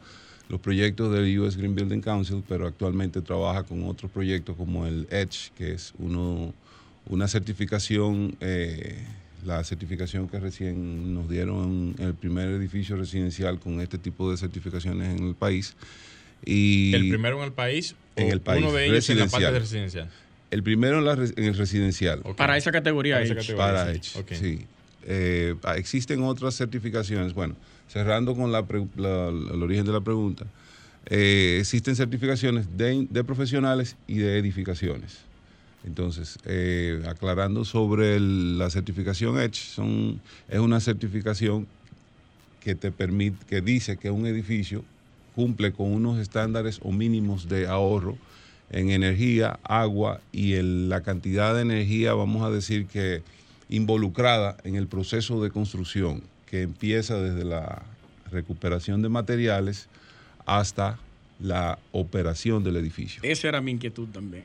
[0.52, 5.08] los proyectos del US Green Building Council, pero actualmente trabaja con otros proyectos como el
[5.10, 6.54] EDGE, que es uno,
[7.08, 9.02] una certificación, eh,
[9.46, 14.36] la certificación que recién nos dieron en el primer edificio residencial con este tipo de
[14.36, 15.76] certificaciones en el país.
[16.46, 17.96] Y ¿El primero en el país?
[18.16, 18.64] En el país.
[18.64, 20.10] Uno de ellos en la parte residencial.
[20.50, 22.22] El primero en, el residencial.
[22.36, 23.16] Para esa categoría.
[23.16, 24.36] Para, esa categoría, Para sí.
[24.36, 24.66] sí.
[25.04, 27.34] Eh, existen otras certificaciones.
[27.34, 27.56] Bueno,
[27.88, 30.46] cerrando con el origen de la pregunta,
[31.08, 35.20] eh, existen certificaciones de, profesionales y de edificaciones.
[35.84, 41.68] Entonces, eh, aclarando sobre la certificación Edge, son, es una certificación
[42.60, 44.84] que te permite, que dice que un edificio
[45.36, 48.18] cumple con unos estándares o mínimos de ahorro
[48.70, 53.22] en energía, agua y en la cantidad de energía, vamos a decir que
[53.70, 57.84] involucrada en el proceso de construcción que empieza desde la
[58.32, 59.88] recuperación de materiales
[60.46, 61.00] hasta
[61.40, 63.22] la operación del edificio.
[63.24, 64.44] Esa era mi inquietud también.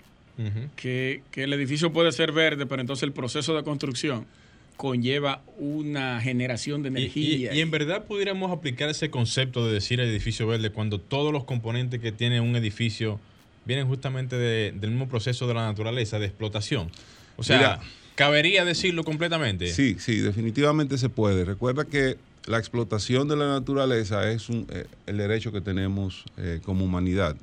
[0.77, 4.27] que, el edificio puede ser verde, pero entonces el proceso de construcción
[4.77, 7.55] conlleva una generación de energía.
[7.55, 12.01] Y, en verdad pudiéramos aplicar ese concepto de decir edificio verde cuando todos los componentes
[12.01, 13.19] que tiene un edificio
[13.65, 16.91] vienen justamente del mismo proceso de la naturaleza, de explotación.
[17.37, 17.81] O sea,
[18.17, 19.69] ¿Cabería decirlo completamente?
[19.69, 21.45] Sí, sí, definitivamente se puede.
[21.45, 26.61] Recuerda que la explotación de la naturaleza es un, eh, el derecho que tenemos eh,
[26.65, 27.37] como humanidad.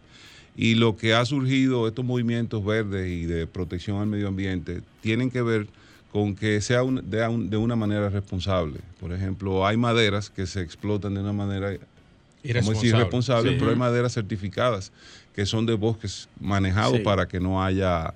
[0.58, 5.30] Y lo que ha surgido, estos movimientos verdes y de protección al medio ambiente, tienen
[5.30, 5.68] que ver
[6.14, 8.80] con que sea de, una manera responsable.
[9.00, 11.76] Por ejemplo, hay maderas que se explotan de una manera
[12.44, 14.92] irresponsable, pero hay maderas certificadas
[15.34, 18.14] que son de bosques manejados para que no haya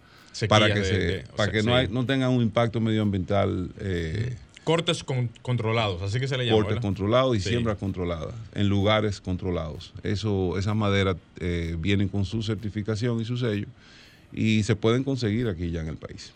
[0.47, 3.71] para que, se, para que no, no tengan un impacto medioambiental.
[3.79, 5.03] Eh, Cortes
[5.41, 6.57] controlados, así que se le llama.
[6.57, 9.91] Cortes controlados y siembras controladas, en lugares controlados.
[10.03, 13.65] Eso, esas maderas eh, vienen con su certificación y su sello
[14.31, 16.31] y se pueden conseguir aquí ya en el país.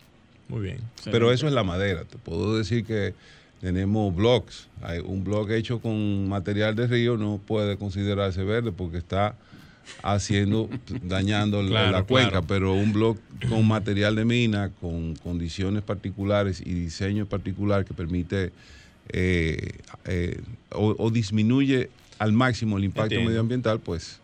[0.52, 0.78] Muy bien.
[1.04, 2.04] Pero eso es la madera.
[2.04, 3.14] Te puedo decir que
[3.62, 4.68] tenemos blocks.
[4.82, 9.34] Hay un block hecho con material de río no puede considerarse verde porque está
[10.02, 10.68] haciendo,
[11.02, 13.16] dañando la, cuenca, pero un blog
[13.48, 18.52] con material de mina, con condiciones particulares y diseño particular que permite
[19.08, 20.38] eh, eh,
[20.70, 21.88] o, disminuye
[22.18, 24.20] al máximo el impacto medioambiental, pues...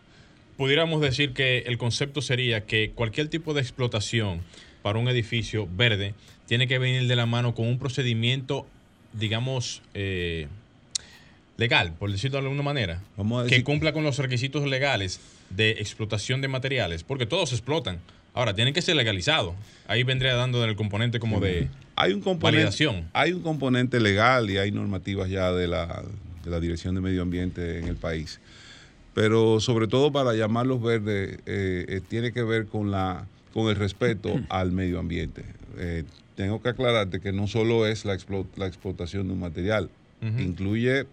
[0.57, 4.41] Pudiéramos decir que el concepto sería que cualquier tipo de explotación
[4.81, 6.13] para un edificio verde
[6.47, 8.65] tiene que venir de la mano con un procedimiento,
[9.13, 10.47] digamos, eh,
[11.57, 13.01] legal, por decirlo de alguna manera,
[13.47, 17.99] que cumpla con los requisitos legales de explotación de materiales, porque todos explotan.
[18.33, 19.55] Ahora, tienen que ser legalizados.
[19.87, 21.67] Ahí vendría dando el componente como de
[21.99, 23.09] hay un componente, validación.
[23.11, 26.01] Hay un componente legal y hay normativas ya de la,
[26.45, 28.39] de la Dirección de Medio Ambiente en el país.
[29.13, 33.75] Pero sobre todo para llamarlos verdes, eh, eh, tiene que ver con, la, con el
[33.75, 35.43] respeto al medio ambiente.
[35.77, 36.03] Eh,
[36.35, 38.17] tengo que aclararte que no solo es la,
[38.55, 39.89] la explotación de un material,
[40.21, 41.05] incluye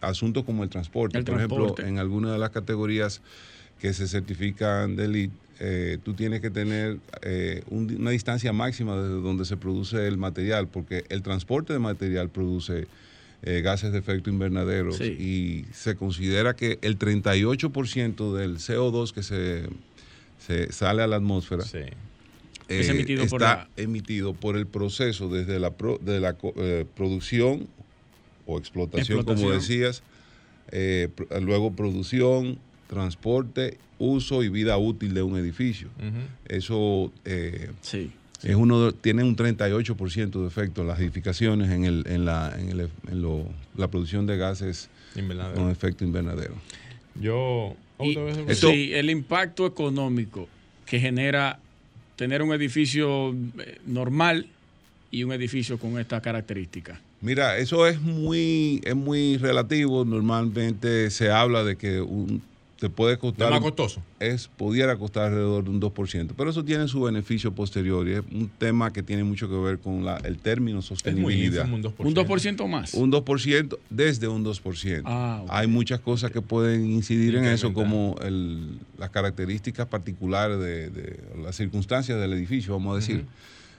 [0.00, 1.22] asuntos como el transporte.
[1.22, 3.20] Por ejemplo, en algunas de las categorías
[3.80, 9.20] que se certifican de elite, eh, tú tienes que tener eh, una distancia máxima desde
[9.20, 12.86] donde se produce el material, porque el transporte de material produce
[13.42, 19.68] eh, gases de efecto invernadero y se considera que el 38% del CO2 que se,
[20.70, 21.64] sale a la atmósfera
[23.24, 26.36] está emitido por el proceso desde la, de la
[26.94, 27.66] producción
[28.46, 30.02] o explotación, como decías,
[30.70, 31.08] eh,
[31.40, 35.88] luego producción, transporte, uso y vida útil de un edificio.
[36.46, 37.70] Eso, eh,
[38.42, 40.84] Es uno tiene un 38% de efecto.
[40.84, 43.44] Las edificaciones en, el, en, la, en, el, en lo,
[43.76, 44.88] la producción de gases
[45.54, 46.54] con efecto invernadero.
[47.20, 47.76] Yo...
[48.54, 50.48] sí, el impacto económico
[50.86, 51.58] que genera
[52.16, 54.46] tener un edificio eh, normal
[55.10, 56.98] y un edificio con estas características.
[57.20, 60.04] Mira, eso es muy, es muy relativo.
[60.04, 62.42] Normalmente se habla de que un,
[62.78, 63.48] te puede costar.
[63.48, 64.02] ¿Es más costoso?
[64.20, 68.22] Es, pudiera costar alrededor de un 2%, pero eso tiene su beneficio posterior y es
[68.30, 71.68] un tema que tiene mucho que ver con la, el término sostenibilidad.
[71.70, 71.94] un 2%.
[71.98, 72.94] ¿Un 2% más?
[72.94, 75.02] Un 2% desde un 2%.
[75.04, 80.90] Ah, Hay muchas cosas que pueden incidir en eso, como el, las características particulares de,
[80.90, 83.24] de, las circunstancias del edificio, vamos a decir.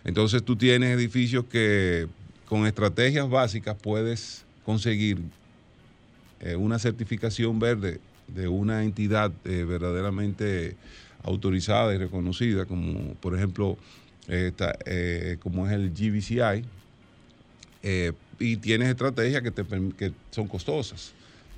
[0.03, 2.07] Entonces tú tienes edificios que
[2.45, 5.19] con estrategias básicas puedes conseguir
[6.41, 7.99] eh, una certificación verde
[8.33, 10.75] de una entidad eh, verdaderamente
[11.23, 13.77] autorizada y reconocida, como por ejemplo
[14.27, 16.65] eh, como es el GBCI,
[18.39, 19.63] y tienes estrategias que, te,
[19.97, 21.13] que son costosas.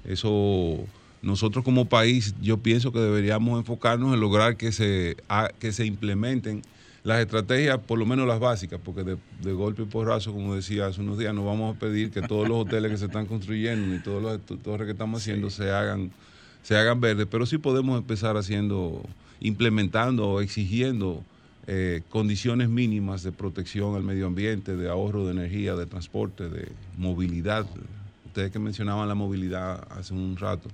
[0.06, 0.88] Eso
[1.22, 5.18] nosotros como país yo pienso que deberíamos enfocarnos en lograr que se,
[5.60, 6.64] que se implementen
[7.04, 11.02] las estrategias, por lo menos las básicas, porque de, golpe y porrazo, como decía hace
[11.02, 14.00] unos días, no vamos a pedir que todos los hoteles que se están construyendo ni
[14.00, 16.12] todos los torres que estamos haciendo se hagan
[16.64, 19.04] se hagan verdes, pero sí podemos empezar haciendo,
[19.40, 21.24] implementando o exigiendo
[21.68, 26.72] eh, condiciones mínimas de protección al medio ambiente, de ahorro de energía, de transporte, de
[26.98, 27.66] movilidad.
[28.26, 30.70] Ustedes que mencionaban la movilidad hace un rato,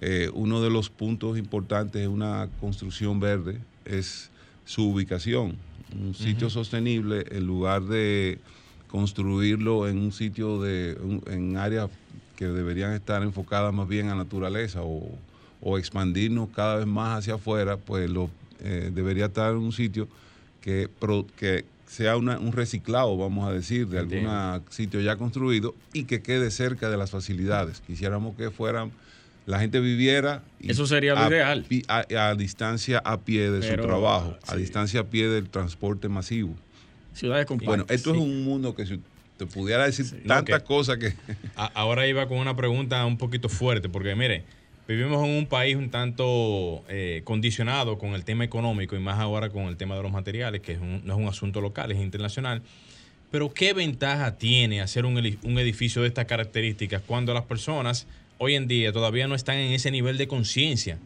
[0.00, 4.30] eh, uno de los puntos importantes de una construcción verde es
[4.64, 5.56] su ubicación,
[5.98, 8.38] un sitio sostenible en lugar de
[8.88, 11.90] construirlo en un sitio de en áreas
[12.38, 15.18] que deberían estar enfocadas más bien a naturaleza o,
[15.76, 20.06] expandirnos cada vez más hacia afuera, pues lo, eh, debería estar en un sitio
[20.60, 20.88] que,
[21.36, 26.52] que sea un reciclado, vamos a decir, de algún sitio ya construido y que quede
[26.52, 27.80] cerca de las facilidades.
[27.80, 28.92] Quisiéramos que fueran
[29.44, 30.44] la gente viviera.
[30.60, 31.66] Eso sería lo ideal.
[31.88, 36.54] A, distancia a pie de su trabajo, a distancia a pie del transporte masivo.
[37.14, 37.66] Ciudades compactas.
[37.66, 39.00] Bueno, esto es un mundo que si
[39.38, 41.14] te pudiera decir tantas cosas que...
[41.54, 44.44] Ahora iba con una pregunta un poquito fuerte, porque mire,
[44.86, 49.48] vivimos en un país un tanto eh, condicionado con el tema económico y más ahora
[49.48, 52.60] con el tema de los materiales, que no es un asunto local, es internacional.
[53.30, 58.06] Pero ¿qué ventaja tiene hacer un, un edificio de estas características cuando las personas
[58.38, 60.98] hoy en día todavía no están en ese nivel de conciencia.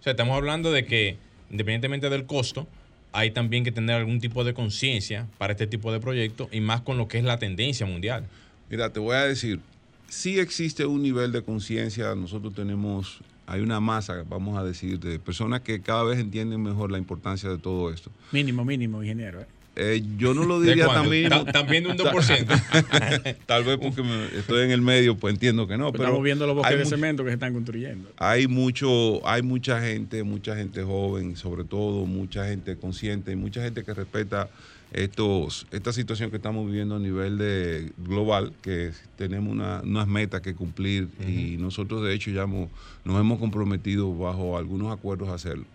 [0.00, 1.16] O sea, estamos hablando de que,
[1.50, 2.66] independientemente del costo,
[3.12, 6.82] hay también que tener algún tipo de conciencia para este tipo de proyectos y más
[6.82, 8.26] con lo que es la tendencia mundial.
[8.70, 9.60] Mira, te voy a decir,
[10.08, 15.18] sí existe un nivel de conciencia, nosotros tenemos, hay una masa, vamos a decir, de
[15.18, 18.10] personas que cada vez entienden mejor la importancia de todo esto.
[18.32, 19.40] Mínimo, mínimo, ingeniero.
[19.40, 19.46] ¿eh?
[19.80, 21.30] Eh, yo no lo diría también.
[21.52, 23.36] También un 2%.
[23.46, 24.02] Tal vez porque
[24.36, 25.92] estoy en el medio, pues entiendo que no.
[25.92, 28.10] Pero estamos viendo los bosques de cemento que se están construyendo.
[28.16, 33.62] Hay mucho, hay mucha gente, mucha gente joven, sobre todo, mucha gente consciente y mucha
[33.62, 34.50] gente que respeta
[34.90, 40.40] estos, esta situación que estamos viviendo a nivel de global, que tenemos una, unas metas
[40.40, 42.68] que cumplir y nosotros de hecho ya hemos,
[43.04, 45.66] nos hemos comprometido bajo algunos acuerdos a hacerlo.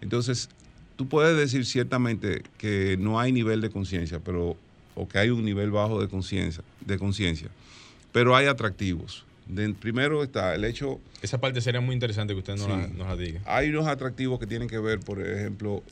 [0.00, 0.48] Entonces,
[1.02, 4.56] tú puedes decir ciertamente que no hay nivel de conciencia, pero
[4.94, 7.48] o que hay un nivel bajo de conciencia, de conciencia,
[8.12, 9.24] pero hay atractivos.
[9.80, 11.00] primero está el hecho.
[11.20, 13.40] Esa parte sería muy interesante que usted nos, la, diga.
[13.46, 15.82] Hay unos atractivos que tienen que ver, por ejemplo,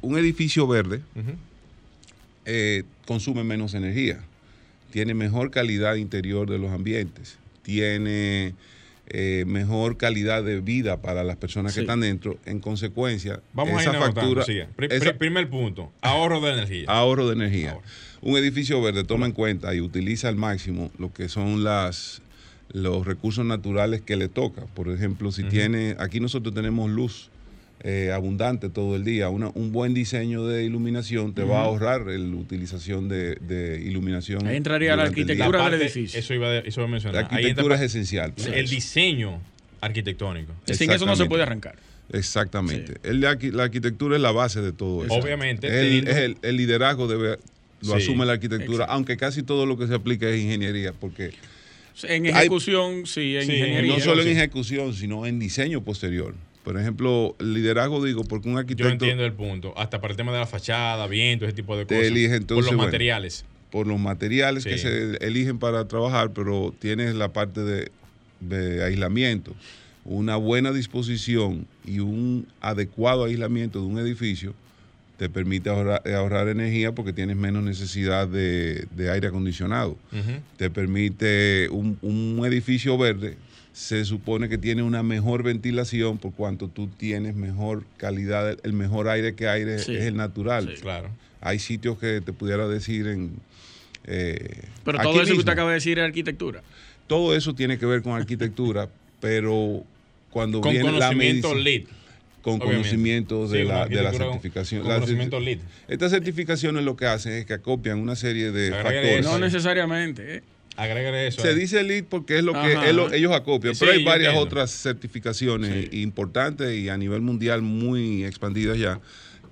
[0.00, 1.00] un, edificio, verde
[2.44, 4.18] eh, consume menos energía,
[4.90, 8.54] tiene mejor calidad interior de los ambientes, tiene
[9.08, 12.38] eh, mejor calidad de vida para las personas que están dentro.
[12.46, 14.44] En consecuencia, Vamos esa factura.
[15.18, 16.84] primer punto, ahorro de energía.
[16.88, 17.78] Ahorro de energía.
[18.20, 22.22] Un edificio verde toma en cuenta y utiliza al máximo lo que son las
[22.72, 24.64] los recursos naturales que le toca.
[24.66, 27.30] Por ejemplo, si tiene, aquí nosotros tenemos luz
[27.84, 29.28] eh, abundante todo el día.
[29.28, 34.46] un buen diseño de iluminación te va a ahorrar la utilización de, iluminación.
[34.46, 36.20] Ahí entraría la arquitectura del edificio.
[36.20, 37.14] Eso iba, a mencionar.
[37.14, 38.32] La arquitectura es esencial.
[38.52, 39.40] El diseño
[39.80, 40.52] arquitectónico.
[40.66, 41.76] Sin eso no se puede arrancar.
[42.12, 42.94] Exactamente.
[43.02, 43.30] la,
[43.62, 45.14] arquitectura es la base de todo eso.
[45.14, 45.66] Obviamente.
[45.66, 47.38] El, el, liderazgo debe,
[47.80, 51.32] lo asume la arquitectura, aunque casi todo lo que se aplica es ingeniería, porque...
[52.04, 53.94] En ejecución, sí, en ingeniería.
[53.94, 56.34] No solo en ejecución, sino en diseño posterior.
[56.62, 58.84] Por ejemplo, liderazgo, digo, porque un arquitecto.
[58.84, 59.74] Yo entiendo el punto.
[59.76, 62.46] Hasta para el tema de la fachada, viento, ese tipo de cosas.
[62.46, 63.44] por los materiales.
[63.70, 67.88] Por los materiales que se eligen para trabajar, pero tienes la parte
[68.40, 69.54] de, aislamiento.
[70.04, 74.54] Una buena disposición y un adecuado aislamiento de un edificio
[75.16, 79.96] te permite ahorrar, ahorrar energía porque tienes menos necesidad de, de aire acondicionado.
[80.56, 83.36] Te permite un, un edificio verde,
[83.72, 89.08] se supone que tiene una mejor ventilación por cuanto tú tienes mejor calidad, el mejor
[89.08, 89.96] aire que aire Sí.
[89.96, 90.70] es el natural.
[90.76, 90.82] Sí.
[90.82, 91.08] Claro.
[91.40, 93.32] Hay sitios que te pudiera decir en...
[94.04, 95.38] eh, Pero todo eso que mismo.
[95.40, 96.62] usted acaba de decir es arquitectura.
[97.06, 98.88] Todo eso tiene que ver con arquitectura,
[99.20, 99.84] pero
[100.30, 101.84] cuando Con viene la conocimiento medicina- LEED.
[102.42, 102.76] con obviamente.
[102.82, 104.80] conocimientos de, Sí, la, de la certificación.
[104.82, 105.58] con La conocimiento certi- LEED.
[105.88, 109.24] Estas certificaciones lo que hacen es que acopian una serie de factores.
[109.24, 110.36] No necesariamente.
[110.36, 110.42] ¿eh?
[110.76, 111.42] Agrégale eso.
[111.42, 112.88] Se dice LEED porque es lo que Ajá.
[112.88, 114.46] es lo- ellos acopian, Sí, pero hay varias entiendo.
[114.46, 116.00] otras certificaciones Sí.
[116.02, 118.98] importantes y a nivel mundial muy expandidas ya,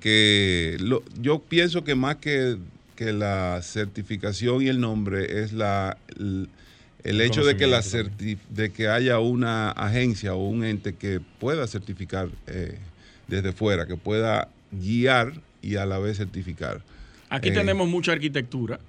[0.01, 2.57] que lo- yo pienso que más que,
[2.97, 6.49] que la certificación y el nombre es la el,
[7.05, 7.83] el El hecho de que la
[8.51, 12.79] de que haya una agencia o un ente que pueda certificar eh,
[13.27, 16.83] desde fuera, que pueda guiar y a la vez certificar.
[17.31, 17.53] Aquí Eh.
[17.53, 18.81] tenemos mucha arquitectura,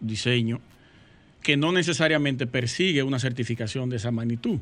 [0.00, 0.60] diseño,
[1.42, 4.58] que no necesariamente persigue una certificación de esa magnitud.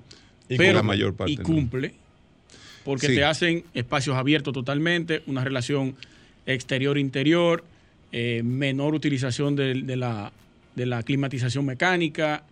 [0.48, 1.42] Y pero, la mayor parte y no.
[1.42, 1.94] cumple,
[2.84, 3.14] porque Sí.
[3.16, 5.96] te hacen espacios abiertos totalmente, una relación
[6.46, 7.64] exterior-interior,
[8.12, 10.32] eh, menor utilización de, de la,
[10.74, 12.44] de la climatización mecánica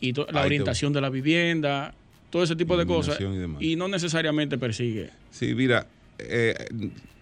[0.00, 1.94] y la Ahí orientación de la vivienda,
[2.30, 3.18] todo ese tipo de cosas.
[3.60, 5.10] Y no necesariamente persigue.
[5.30, 5.86] Sí, mira,
[6.18, 6.54] eh,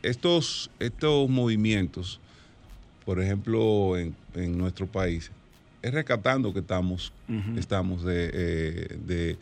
[0.03, 2.21] estos, estos movimientos,
[3.05, 5.31] por ejemplo, en, en nuestro país,
[5.87, 7.12] es rescatando que estamos,
[7.57, 9.37] estamos de, eh, de,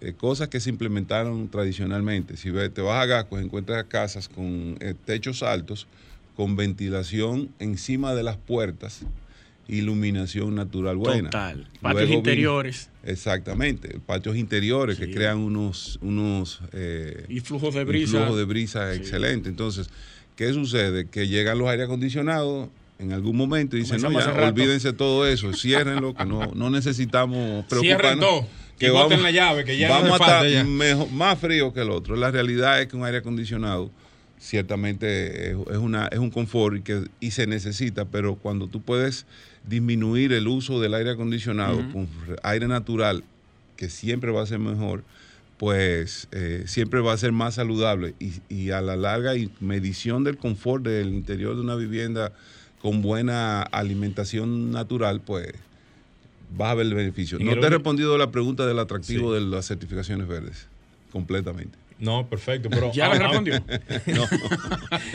[0.00, 2.36] eh, cosas que se implementaron tradicionalmente.
[2.36, 5.86] Si te vas a Gascos, encuentras casas con eh, techos altos,
[6.36, 9.00] con ventilación encima de las puertas,
[9.68, 11.30] iluminación natural buena.
[11.30, 11.64] Total.
[11.80, 15.06] Patios Luego vino- interiores Exactamente, patios interiores Sí.
[15.06, 18.18] que crean unos, unos eh, y flujos de brisa.
[18.18, 18.98] flujo de brisa Sí.
[19.00, 19.48] excelente.
[19.48, 19.88] Entonces,
[20.36, 21.08] ¿qué sucede?
[21.08, 22.68] Que llegan los aire acondicionados
[23.00, 27.64] en algún momento y dicen, no, ya, olvídense todo eso, ciérrenlo, que no, no necesitamos
[27.68, 28.24] Cierren preocuparnos.
[28.26, 28.46] todo.
[28.78, 30.64] Que boten la llave, que ya no vamos me a estar ya.
[30.64, 32.16] mejor- más frío que el otro.
[32.16, 33.90] La realidad es que un aire acondicionado
[34.38, 38.80] ciertamente es, es una, es un confort y, que, y se necesita, pero cuando tú
[38.80, 39.26] puedes
[39.66, 42.08] disminuir el uso del aire acondicionado con
[42.42, 43.22] aire natural,
[43.76, 45.04] que siempre va a ser mejor,
[45.58, 50.24] pues eh, siempre va a ser más saludable y, y a la larga y medición
[50.24, 52.32] del confort del interior de una vivienda
[52.80, 55.52] con buena alimentación natural, pues
[56.56, 57.38] vas a ver el beneficio.
[57.40, 59.40] Y No te he que- respondido la pregunta del atractivo Sí.
[59.44, 60.66] de las certificaciones verdes,
[61.12, 61.78] completamente.
[61.98, 62.70] No, perfecto.
[62.70, 63.54] Pero Ya ah, le ah, respondió.
[64.06, 64.24] No,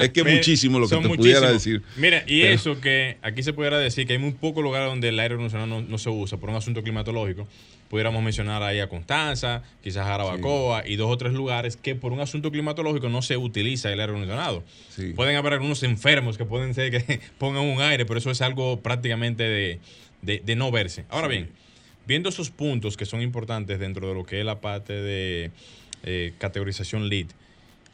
[0.04, 1.82] es que Mira, muchísimo lo que te pudiera decir.
[1.98, 5.10] Mira, y Pero- eso que aquí se pudiera decir que hay muy pocos lugares donde
[5.10, 7.48] el aire acondicionado no, no se usa por un asunto climatológico.
[7.90, 12.12] Pudiéramos mencionar ahí a Constanza, quizás a Jarabacoa y dos o tres lugares que por
[12.14, 14.64] un asunto climatológico no se utiliza el aire acondicionado.
[14.90, 15.14] Sí.
[15.16, 18.82] Pueden haber algunos enfermos que pueden ser que pongan un aire, pero eso es algo
[18.82, 19.80] prácticamente de,
[20.24, 21.06] de- de no verse.
[21.10, 21.50] Ahora bien,
[22.08, 25.52] viendo esos puntos que son importantes dentro de lo que es la parte de
[26.04, 27.28] eh, categorización LEED,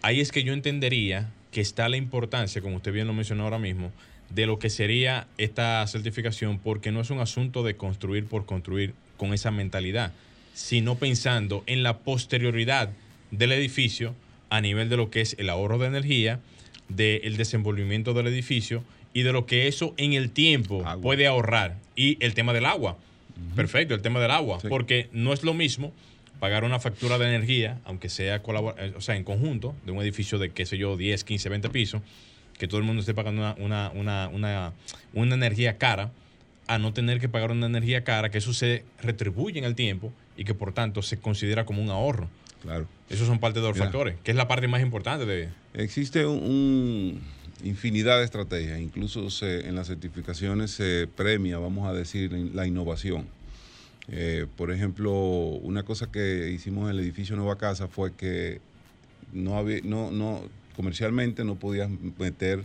[0.02, 3.60] ahí es que yo entendería que está la importancia, como usted bien lo mencionó ahora
[3.60, 3.92] mismo,
[4.30, 8.94] de lo que sería esta certificación, porque no es un asunto de construir por construir
[9.22, 10.14] con esa mentalidad,
[10.56, 12.90] sino pensando en la posterioridad
[13.30, 14.16] del edificio
[14.50, 16.40] a nivel de lo que es el ahorro de energía,
[16.90, 21.04] del desenvolvimiento del edificio y de lo que eso en el tiempo Agua.
[21.04, 21.78] puede ahorrar.
[21.96, 22.98] Y el tema del agua.
[23.56, 24.60] Perfecto, el tema del agua.
[24.60, 24.70] Sí.
[24.70, 25.94] Porque no es lo mismo
[26.40, 30.40] pagar una factura de energía, aunque sea, eh, o sea en conjunto, de un edificio
[30.40, 32.02] de, qué sé yo, 10, 15, 20 pisos,
[32.58, 34.74] que todo el mundo esté pagando una, una, una, una,
[35.14, 36.12] una energía cara,
[36.74, 40.14] a no tener que pagar una energía cara, que eso se retribuye en el tiempo
[40.38, 42.30] y que por tanto se considera como un ahorro.
[42.62, 42.88] Claro.
[43.10, 43.86] Esos son parte de los Mira.
[43.88, 45.50] factores, que es la parte más importante de...
[45.74, 47.22] Existe un, un
[47.68, 53.26] infinidad de estrategias, incluso se- en las certificaciones se premia, vamos a decir, la innovación.
[54.08, 58.62] Eh, por ejemplo, una cosa que hicimos en el edificio Nueva Casa fue que
[59.34, 60.42] no había, no, no,
[60.76, 62.64] comercialmente no podías meter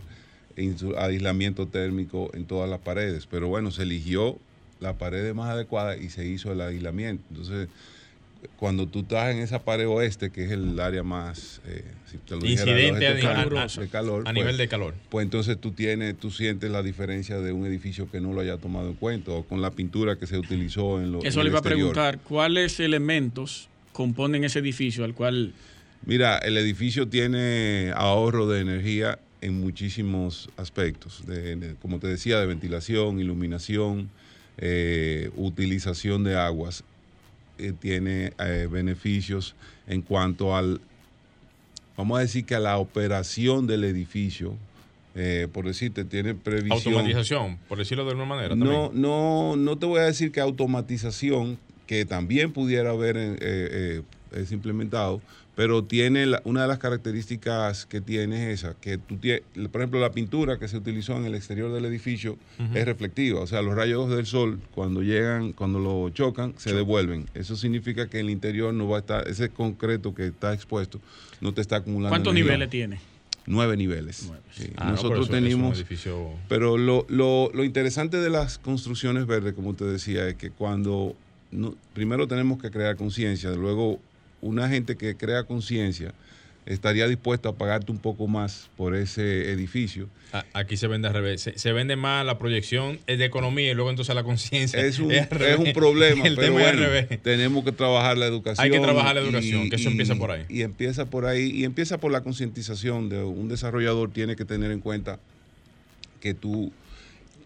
[0.97, 4.37] aislamiento térmico en todas las paredes, pero bueno, se eligió
[4.79, 7.23] la pared más adecuada y se hizo el aislamiento.
[7.29, 7.69] Entonces,
[8.57, 12.35] cuando tú estás en esa pared oeste, que es el área más eh, si te
[12.35, 13.21] lo dijera, Incidente de
[13.89, 14.93] calor, a pues, nivel de calor.
[15.09, 18.57] pues entonces tú tienes, tú sientes la diferencia de un edificio que no lo haya
[18.57, 21.49] tomado en cuenta o con la pintura que se utilizó en lo Eso en le
[21.49, 25.53] iba a preguntar, ¿cuáles elementos componen ese edificio al cual
[26.05, 32.39] Mira, el edificio tiene ahorro de energía en muchísimos aspectos, de- de- como te decía,
[32.39, 34.09] de ventilación, iluminación,
[34.57, 36.83] eh, utilización de aguas,
[37.59, 39.55] eh, tiene eh, beneficios
[39.87, 40.81] en cuanto al,
[41.95, 44.55] vamos a decir que a la operación del edificio,
[45.19, 46.77] Eh, por decirte, tiene previsión.
[46.93, 48.55] Automatización, por decirlo de alguna manera.
[48.55, 49.01] No, también.
[49.01, 51.57] no, no te voy a decir que automatización,
[51.87, 54.01] que también pudiera haber eh, eh,
[54.33, 55.19] es implementado,
[55.57, 59.41] pero tiene la- una de las características que tiene es esa, que tú tienes,
[59.71, 62.37] por ejemplo, la pintura que se utilizó en el exterior del edificio
[62.75, 67.25] es reflectiva, o sea, los rayos del sol cuando llegan, cuando lo chocan, se devuelven.
[67.33, 71.01] Eso significa que el interior no va a estar, ese concreto que está expuesto,
[71.41, 72.09] no te está acumulando.
[72.09, 72.51] ¿Cuántos energía.
[72.53, 72.99] niveles tiene?
[73.47, 74.25] Nueve niveles.
[74.27, 74.43] Nueve.
[74.55, 74.67] Sí.
[74.77, 75.75] Ah, no, Nosotros pero tenemos...
[75.79, 80.51] edificio- Pero lo, lo, lo interesante de las construcciones verdes, como te decía, es que
[80.51, 81.15] cuando
[81.51, 83.99] no- primero tenemos que crear conciencia, luego
[84.41, 86.13] una gente que crea conciencia
[86.67, 90.09] estaría dispuesta a pagarte un poco más por ese edificio.
[90.53, 91.41] Aquí se vende al revés.
[91.41, 94.79] Se, se vende más la proyección de economía y luego entonces la conciencia.
[94.85, 97.23] Es un, es un problema, El pero tema es al bueno, revés.
[97.23, 98.65] tenemos que trabajar la educación.
[98.65, 100.45] Hay que trabajar la educación, que eso empieza por ahí.
[100.49, 104.71] Y empieza por ahí, y empieza por la concientización de un desarrollador tiene que tener
[104.71, 105.19] en cuenta
[106.19, 106.73] que tú,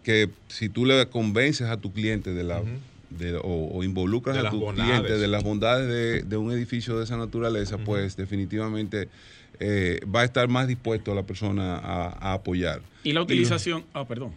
[0.03, 2.63] que si tú le convences a tu cliente de la
[3.17, 4.91] de- o, o involucras De a tu bondades.
[5.01, 9.09] cliente de las bondades de, de un edificio de esa naturaleza, pues definitivamente
[9.59, 12.81] eh, va a estar más dispuesto a la persona a, a apoyar.
[13.03, 13.83] Y la utilización.
[13.93, 14.31] Ah, perdón.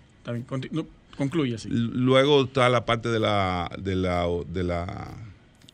[0.70, 1.68] No, concluye así.
[1.70, 5.14] Luego está la parte de la, de la, de la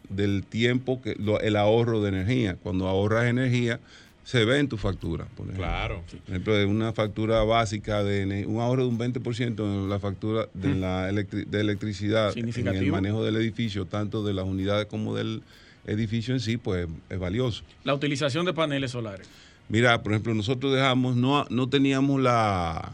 [0.09, 2.57] del tiempo, que lo- el ahorro de energía.
[2.63, 3.79] Cuando ahorras energía,
[4.25, 5.25] se ve en tu factura.
[5.37, 5.65] Por ejemplo.
[5.67, 6.03] Claro.
[6.25, 10.75] Por ejemplo, una factura básica de un ahorro de un 20% en la factura de
[10.75, 15.43] la electri- de electricidad en el manejo del edificio, tanto de las unidades como del
[15.87, 17.65] edificio en sí, pues es valioso.
[17.85, 19.27] La utilización de paneles solares.
[19.69, 22.93] Mira, por ejemplo, nosotros dejamos, no, no teníamos la,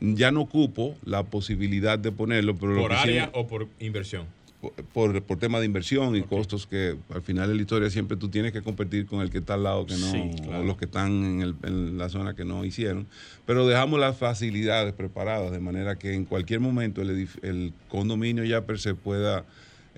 [0.00, 4.26] ya no cupo la posibilidad de ponerlo, pero ¿Por área hicimos- o por inversión?
[4.92, 8.28] Por, por, tema de inversión y costos que al final de la historia siempre tú
[8.28, 10.60] tienes que competir con el que está al lado que no, Sí, claro.
[10.60, 13.06] o los que están en, el- en la zona que no hicieron.
[13.44, 18.64] Pero dejamos las facilidades preparadas de manera que en cualquier momento el, el condominio ya
[18.64, 19.44] per se pueda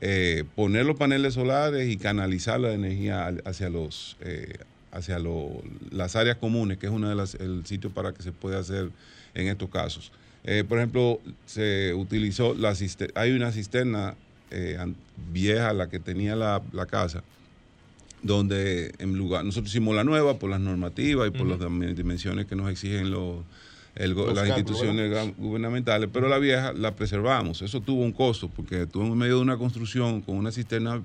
[0.00, 4.54] eh, poner los paneles solares y canalizar la energía al- hacia los eh,
[4.92, 8.32] hacia lo- las áreas comunes, que es uno de las el sitio para que se
[8.32, 8.90] pueda hacer
[9.34, 10.10] en estos casos.
[10.44, 14.14] Eh, por ejemplo, se utilizó la ciste- hay una cisterna
[14.54, 14.78] eh,
[15.32, 17.22] vieja, la que tenía la, la casa,
[18.22, 22.46] donde en lugar, nosotros hicimos la nueva por las normativas y por las dim- dimensiones
[22.46, 23.38] que nos exigen los,
[23.96, 27.60] el Los las instituciones gu- gubernamentales, pero la vieja la preservamos.
[27.62, 31.02] Eso tuvo un costo, porque tú en medio de una construcción con una cisterna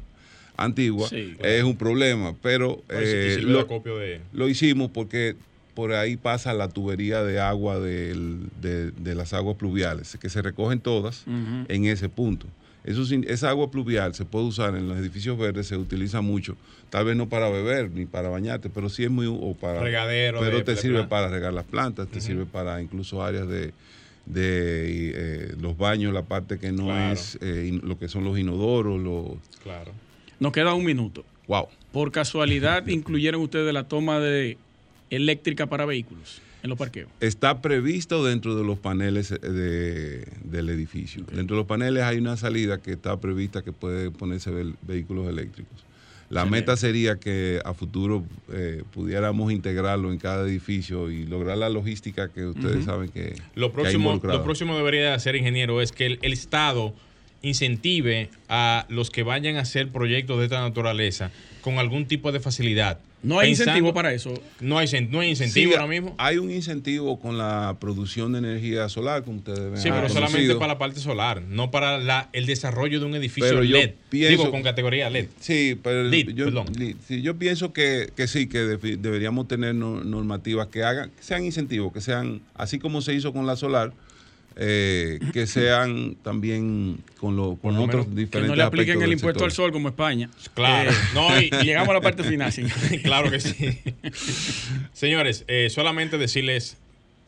[0.56, 1.54] antigua Sí, claro.
[1.54, 3.66] es un problema, pero No, si- eh, lo,
[3.98, 4.22] de...
[4.32, 5.36] lo hicimos porque
[5.74, 10.42] por ahí pasa la tubería de agua del- de, de las aguas pluviales, que se
[10.42, 12.48] recogen todas en ese punto.
[12.90, 16.58] Eso, esa agua pluvial se puede usar en los edificios verdes, se utiliza mucho,
[16.90, 20.40] tal vez no para beber ni para bañarte, pero sí es muy o para Regadero
[20.40, 21.10] pero de- te de sirve planta.
[21.10, 23.74] para regar las plantas, te sirve para incluso áreas de,
[24.26, 27.14] de eh, los baños, la parte que no Claro.
[27.14, 29.92] es eh, in- lo que son los inodoros, los Claro.
[30.40, 31.24] Nos queda un minuto.
[31.48, 31.68] wow.
[31.92, 34.58] Por casualidad, incluyeron ustedes la toma de
[35.10, 37.10] eléctrica para vehículos en los parqueos.
[37.22, 41.24] Está previsto dentro de los paneles eh, de- del edificio.
[41.32, 45.28] Dentro de los paneles hay una salida que está prevista que puede ponerse ve- vehículos
[45.30, 45.86] eléctricos.
[46.30, 46.62] La Excelente.
[46.72, 52.30] meta sería que a futuro eh, pudiéramos integrarlo en cada edificio y lograr la logística
[52.30, 54.38] que ustedes saben que, Lo que hay próximo, involucrada.
[54.38, 56.94] lo próximo debería hacer, ingeniero, es que el, el Estado
[57.42, 61.32] incentive a los que vayan a hacer proyectos de esta naturaleza
[61.62, 63.00] con algún tipo de facilidad.
[63.22, 64.34] No hay Pensando- incentivo para eso.
[64.62, 66.16] No hay, cen- no hay incentivo Sí, ahora mismo.
[66.18, 69.78] Hay un incentivo con la producción de energía solar, como ustedes ven.
[69.78, 70.60] Sí, pero solamente conocido.
[70.60, 73.92] para la parte solar, no para la, el desarrollo de un edificio Pero LED.
[74.10, 75.28] pienso- Digo, con categoría LED.
[75.40, 76.48] Sí, pero Lit, yo,
[77.08, 81.44] sí, yo pienso que, que sí, que deberíamos tener no- normativas que hagan, que sean
[81.44, 83.92] incentivos, que sean, así como se hizo con la solar,
[84.62, 89.02] eh, que sean también con, lo, con lo otros menos Que diferentes no le apliquen
[89.02, 90.30] el impuesto al sol como España.
[90.54, 92.52] Claro, Eh, no, y- y llegamos a la parte final.
[92.52, 92.64] sí.
[93.04, 93.56] claro que sí.
[94.94, 96.78] Señores, eh, solamente decirles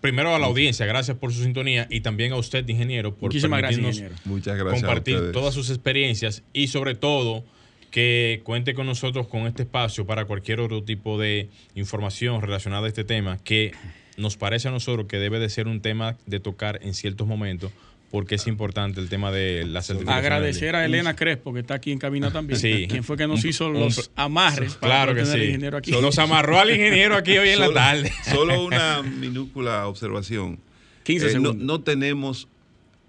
[0.01, 3.59] primero a la audiencia, gracias por su sintonía y también a usted, ingeniero, por Muchísimas
[3.59, 4.21] gracias, permitirnos ingeniero.
[4.35, 4.83] Muchas gracias.
[4.83, 7.43] a compartir todas sus experiencias y sobre todo
[7.91, 12.87] que cuente con nosotros con este espacio para cualquier otro tipo de información relacionada a
[12.87, 13.73] este tema que
[14.21, 17.71] nos parece a nosotros que debe de ser un tema de tocar en ciertos momentos
[18.11, 20.17] porque es importante el tema de la certificación.
[20.25, 22.59] Agradecer a Elena Crespo, que está aquí en cabina también.
[22.59, 22.85] Sí.
[22.89, 25.45] Quien fue que nos hizo un- los amarres para Claro que tener sí.
[25.45, 25.91] ingeniero aquí.
[25.91, 28.11] Nos amarró al ingeniero aquí hoy en la tarde.
[28.29, 30.59] Solo una minúscula observación.
[31.03, 31.55] 15 Eh, no, segundos.
[31.65, 32.47] no tenemos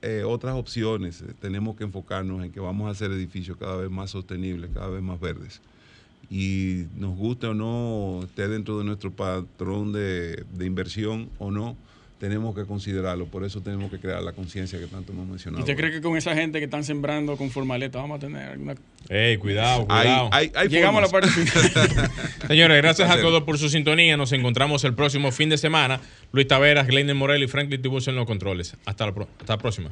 [0.02, 1.22] eh, otras opciones.
[1.40, 5.02] Tenemos que enfocarnos en que vamos a hacer edificios cada vez más sostenibles, cada vez
[5.02, 5.60] más verdes.
[6.30, 11.76] Y nos guste o no, esté dentro de nuestro patrón de, de inversión o no,
[12.18, 13.26] tenemos que considerarlo.
[13.26, 15.60] Por eso tenemos que crear la conciencia que tanto hemos ¿Y mencionado.
[15.64, 18.74] usted cree que con esa gente que están sembrando con formaleta vamos a tener alguna...
[19.08, 20.28] Ey, cuidado, cuidado.
[20.32, 21.70] hay- hay Llegamos a la parte final.
[22.48, 24.16] Señores, gracias a todos por su sintonía.
[24.16, 26.00] Nos encontramos el próximo fin de semana.
[26.32, 28.74] Luis Taveras, Glenn Morel y Franklin Tiburcio en los controles.
[28.86, 29.90] Hasta la, pro- hasta la próxima.